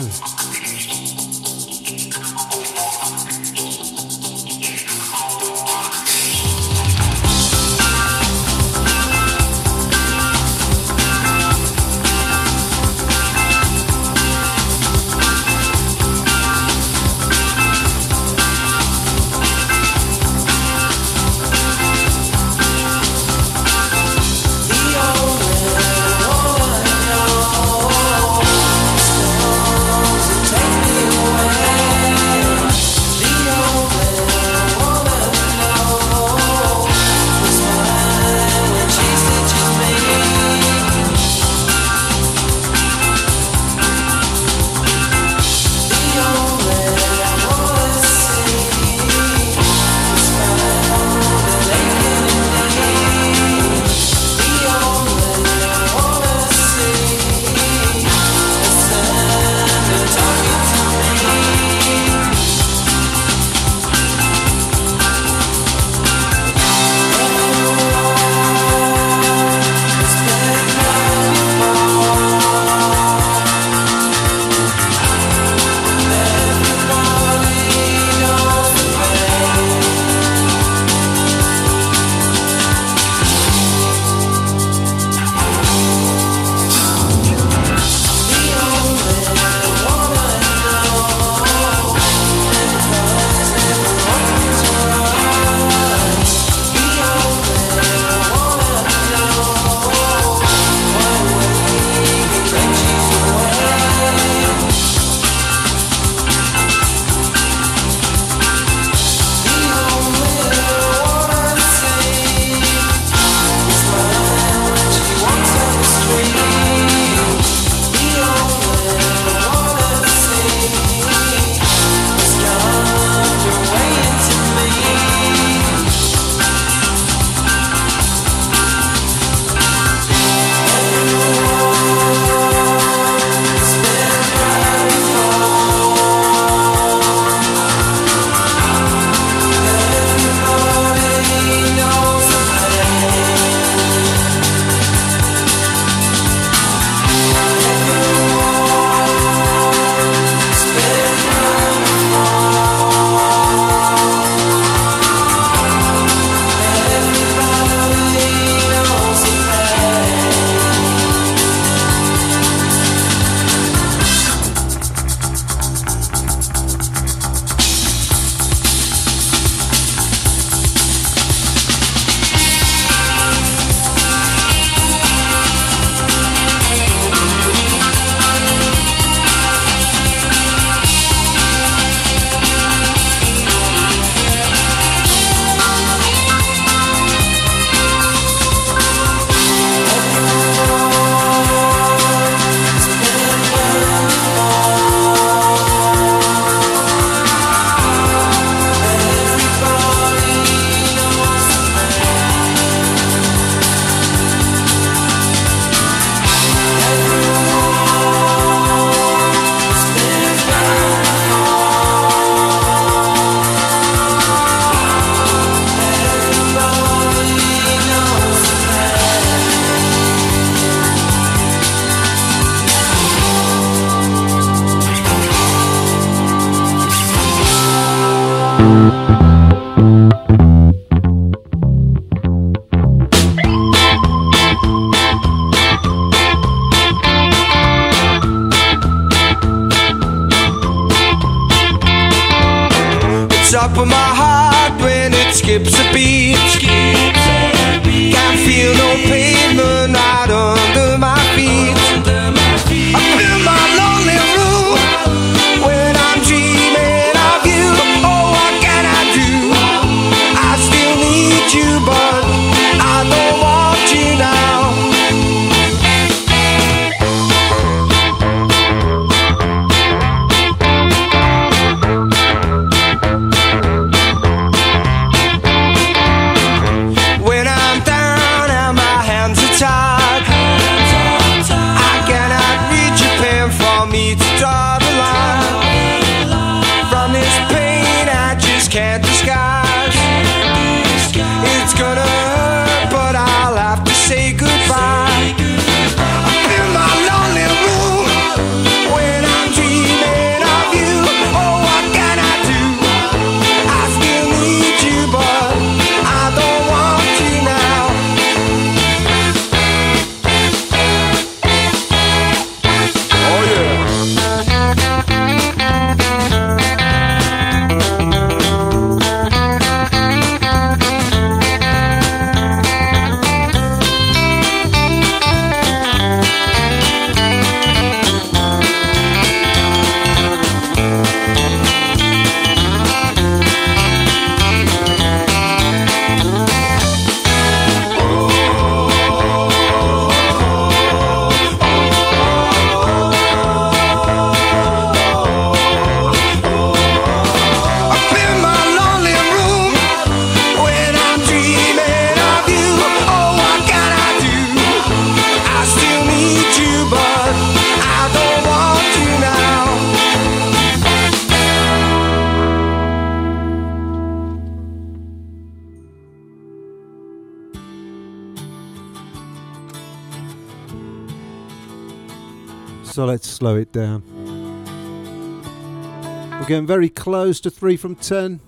We're 376.60 376.66
very 376.66 376.90
close 376.90 377.40
to 377.42 377.50
three 377.50 377.78
from 377.78 377.96
ten. 377.96 378.42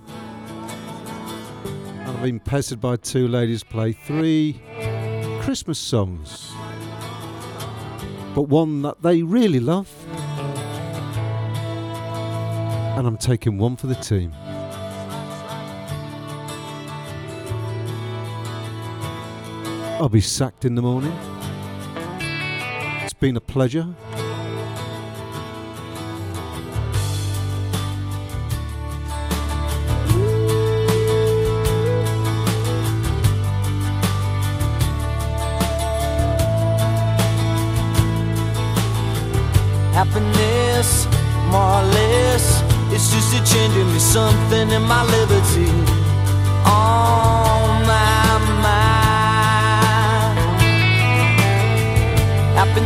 And 1.63 2.09
I've 2.09 2.21
been 2.21 2.41
pestered 2.41 2.81
by 2.81 2.97
two 2.97 3.25
ladies 3.25 3.63
play 3.63 3.93
three 3.93 4.59
Christmas 5.39 5.79
songs. 5.79 6.51
But 8.35 8.49
one 8.49 8.81
that 8.81 9.01
they 9.01 9.23
really 9.23 9.61
love. 9.61 9.89
And 12.97 13.07
I'm 13.07 13.15
taking 13.15 13.57
one 13.57 13.77
for 13.77 13.87
the 13.87 13.95
team. 13.95 14.33
I'll 20.01 20.09
be 20.09 20.19
sacked 20.19 20.65
in 20.65 20.75
the 20.75 20.81
morning. 20.81 21.17
It's 23.05 23.13
been 23.13 23.37
a 23.37 23.41
pleasure. 23.41 23.87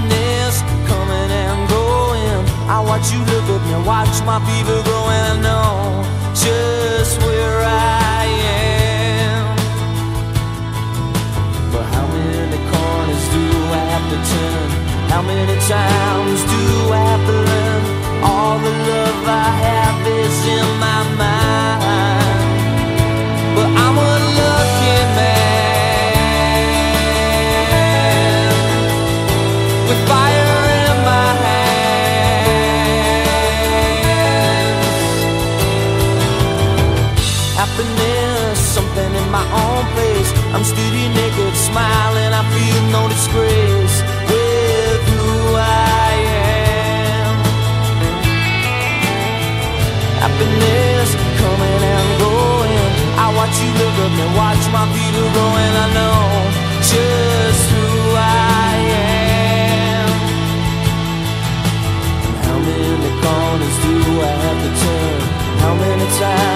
Happiness 0.05 0.61
coming 0.87 1.31
and 1.31 1.69
going. 1.69 2.45
I 2.69 2.79
watch 2.81 3.11
you 3.11 3.19
look 3.19 3.49
at 3.49 3.61
me, 3.65 3.73
watch 3.87 4.21
my 4.23 4.39
fever 4.45 4.81
and 4.85 5.25
I 5.25 5.41
know 5.41 6.03
just 6.33 7.21
where 7.21 7.61
I 7.61 8.25
am. 8.25 9.55
But 11.71 11.85
how 11.93 12.07
many 12.07 12.57
corners 12.69 13.25
do 13.33 13.45
I 13.73 13.83
have 13.93 14.05
to 14.11 14.17
turn? 14.29 14.69
How 15.09 15.21
many 15.21 15.55
times 15.65 16.39
do 16.53 16.93
I 16.93 17.01
have 17.09 17.25
to 17.25 17.37
learn? 17.49 17.83
All 18.23 18.59
the 18.59 18.69
love 18.69 19.27
I 19.27 19.49
have 19.65 20.04
naked, 41.75 42.05
smiling. 42.25 42.33
I 42.33 42.43
feel 42.53 42.81
no 42.91 43.07
disgrace 43.09 44.01
with 44.29 45.01
who 45.11 45.55
I 45.55 46.13
am. 46.31 47.35
Happiness 50.23 51.09
coming 51.39 51.83
and 51.93 52.09
going. 52.19 52.91
I 53.17 53.27
watch 53.35 53.55
you 53.59 53.71
look 53.81 53.97
up 54.05 54.15
and 54.23 54.31
watch 54.35 54.63
my 54.71 54.85
feet 54.93 55.15
are 55.21 55.31
growing. 55.33 55.75
I 55.75 55.87
know 55.97 56.23
just 56.81 57.63
who 57.71 57.85
I 58.15 58.75
am. 58.95 60.09
And 62.25 62.35
how 62.45 62.57
many 62.59 63.11
corners 63.23 63.77
do 63.83 63.93
I 64.21 64.33
have 64.45 64.59
to 64.63 64.71
turn? 64.81 65.19
How 65.59 65.73
many 65.75 66.07
times 66.19 66.54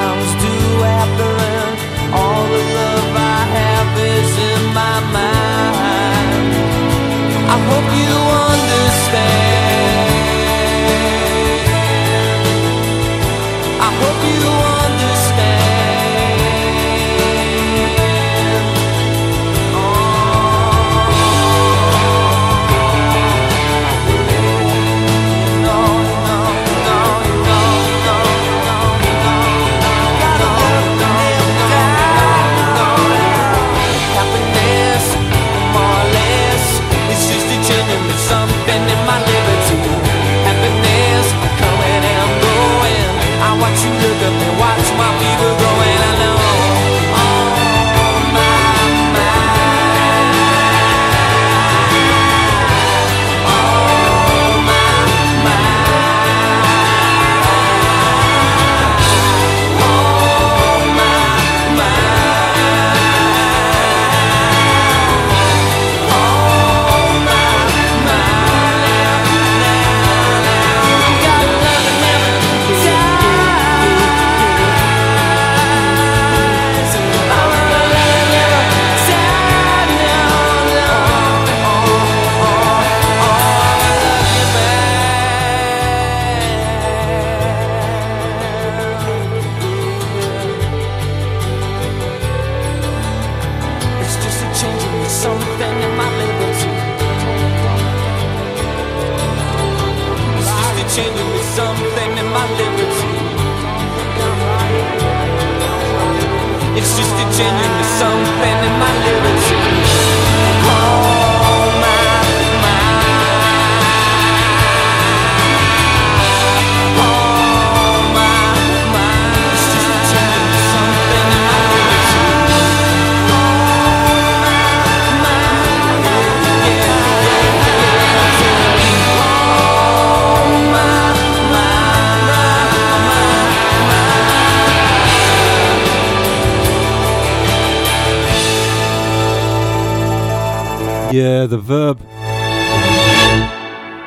Yeah, 141.19 141.41
uh, 141.41 141.47
the 141.47 141.57
verb. 141.57 141.99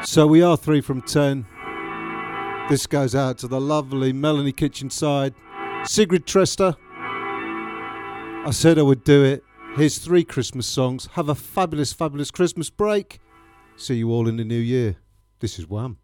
So 0.07 0.27
we 0.27 0.41
are 0.41 0.57
three 0.57 0.81
from 0.81 1.03
ten. 1.03 1.45
This 2.71 2.87
goes 2.87 3.15
out 3.15 3.37
to 3.39 3.49
the 3.49 3.61
lovely 3.61 4.15
Melanie 4.15 4.55
Kitchenside, 4.55 5.35
Sigrid 5.85 6.25
Trester. 6.25 6.75
I 8.47 8.51
said 8.51 8.79
I 8.79 8.83
would 8.83 9.05
do 9.05 9.23
it. 9.25 9.45
Here's 9.77 9.99
three 9.99 10.25
Christmas 10.25 10.67
songs. 10.67 11.11
Have 11.13 11.29
a 11.29 11.35
fabulous, 11.35 11.93
fabulous 11.93 12.31
Christmas 12.31 12.71
break. 12.71 13.21
See 13.77 13.97
you 13.97 14.11
all 14.11 14.27
in 14.27 14.39
the 14.39 14.45
new 14.45 14.55
year. 14.55 14.97
This 15.41 15.59
is 15.59 15.69
Wham. 15.69 15.99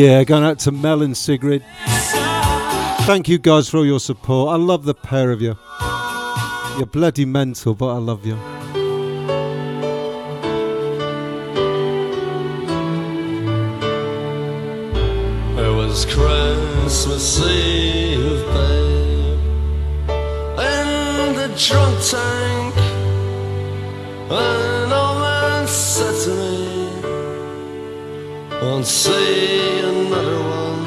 Yeah, 0.00 0.24
going 0.24 0.44
out 0.44 0.58
to 0.60 0.72
Mel 0.72 1.02
and 1.02 1.14
Sigrid. 1.14 1.62
Thank 3.04 3.28
you 3.28 3.36
guys 3.36 3.68
for 3.68 3.76
all 3.76 3.84
your 3.84 4.00
support. 4.00 4.50
I 4.50 4.56
love 4.56 4.86
the 4.86 4.94
pair 4.94 5.30
of 5.30 5.42
you. 5.42 5.58
You're 6.78 6.86
bloody 6.86 7.26
mental, 7.26 7.74
but 7.74 7.88
I 7.88 7.98
love 7.98 8.24
you. 8.24 8.32
It 15.58 15.76
was 15.76 16.06
Christmas 16.06 17.38
Eve, 17.46 18.46
babe, 18.54 19.38
in 20.58 21.34
the 21.36 21.54
drunk 21.58 22.02
tank. 22.08 22.74
"Won't 28.62 28.86
see 28.86 29.80
another 29.80 30.40
one." 30.62 30.84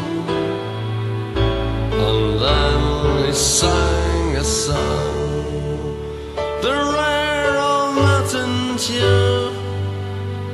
And 2.07 2.23
then 2.45 2.79
he 3.25 3.33
sang 3.33 4.35
a 4.35 4.43
song, 4.43 5.97
the 6.63 6.75
rare 6.97 7.55
old 7.69 7.91
mountain 7.95 8.77
tune. 8.85 9.55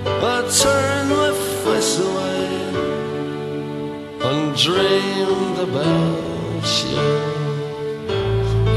I 0.06 0.38
turned 0.62 1.10
my 1.10 1.32
face 1.64 1.94
away 2.08 2.48
and 4.28 4.56
dreamed 4.66 5.60
about 5.68 6.68
you. 6.84 7.08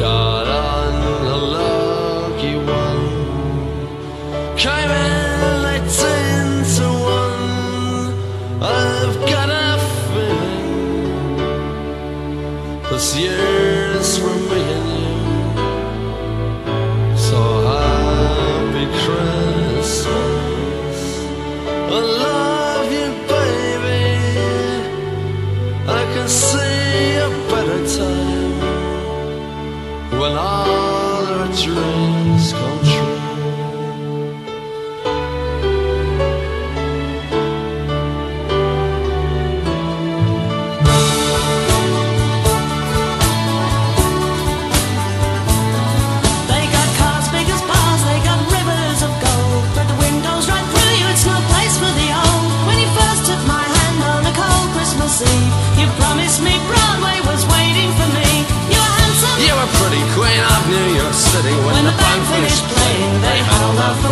Got 0.00 0.46
on 0.48 0.91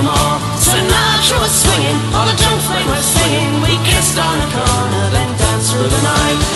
more. 0.03 0.37
Sinatra 0.57 1.37
was 1.41 1.53
swinging, 1.53 1.99
all 2.15 2.27
the 2.27 2.37
junk 2.37 2.61
they 2.73 2.85
were 2.89 3.03
singing. 3.03 3.61
We 3.63 3.77
kissed 3.85 4.19
on 4.19 4.37
the 4.39 4.49
corner, 4.53 5.05
then 5.11 5.31
danced 5.39 5.73
through 5.73 5.89
the 5.89 6.03
night. 6.03 6.50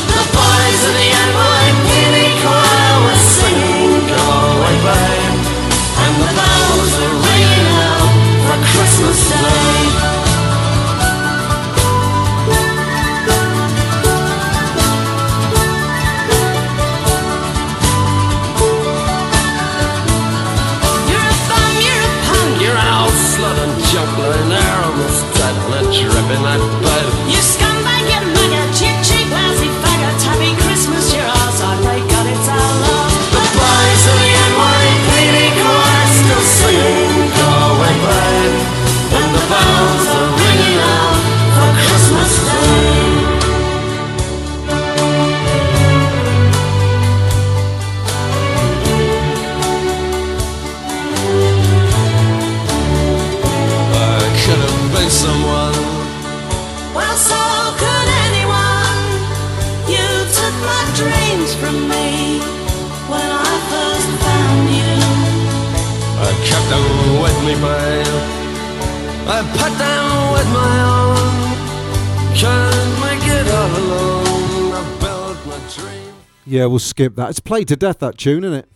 I 69.27 69.41
put 69.57 69.73
them 69.79 70.33
with 70.35 70.49
my 70.53 70.75
own. 70.93 72.37
Can't 72.37 73.01
make 73.01 73.27
it 73.27 73.47
all 73.51 73.73
alone. 73.79 74.75
I 74.75 74.83
built 75.01 75.47
my 75.47 75.59
dream. 75.75 76.15
Yeah, 76.47 76.67
we'll 76.67 76.79
skip 76.79 77.17
that. 77.17 77.31
It's 77.31 77.41
played 77.41 77.69
to 77.69 77.77
death, 77.77 78.01
that 78.01 78.19
tune, 78.19 78.45
isn't 78.45 78.59
it? 78.59 78.69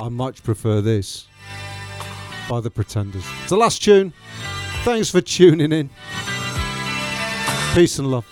I 0.00 0.08
much 0.08 0.42
prefer 0.42 0.80
this 0.80 1.26
by 2.48 2.60
the 2.60 2.70
Pretenders. 2.70 3.24
It's 3.42 3.50
the 3.50 3.56
last 3.56 3.82
tune. 3.82 4.12
Thanks 4.84 5.10
for 5.10 5.20
tuning 5.20 5.72
in. 5.72 5.90
Peace 7.74 7.98
and 7.98 8.10
love. 8.10 8.24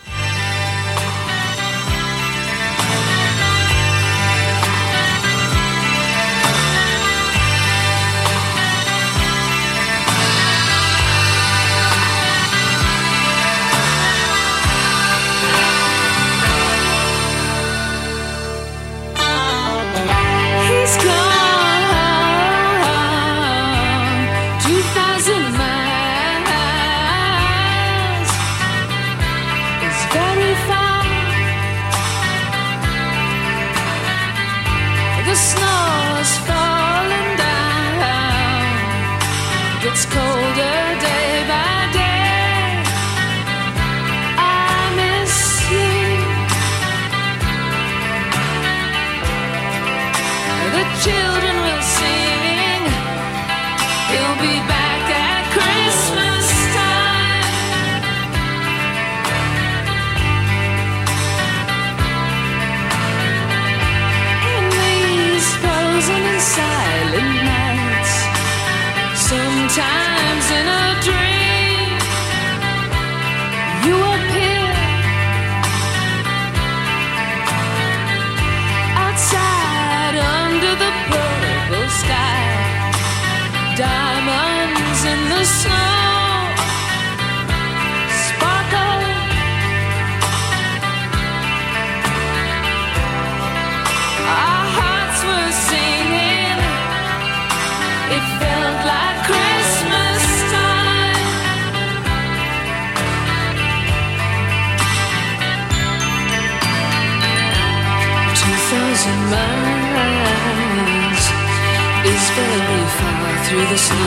the 113.71 113.77
snow. 113.77 113.99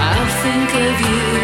I'll 0.00 0.42
think 0.42 0.70
of 0.74 1.00
you. 1.00 1.37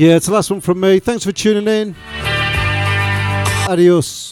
Yeah, 0.00 0.16
it's 0.16 0.24
the 0.24 0.32
last 0.32 0.50
one 0.50 0.62
from 0.62 0.80
me. 0.80 0.98
Thanks 0.98 1.24
for 1.24 1.32
tuning 1.32 1.68
in. 1.68 1.94
Adios. 3.68 4.29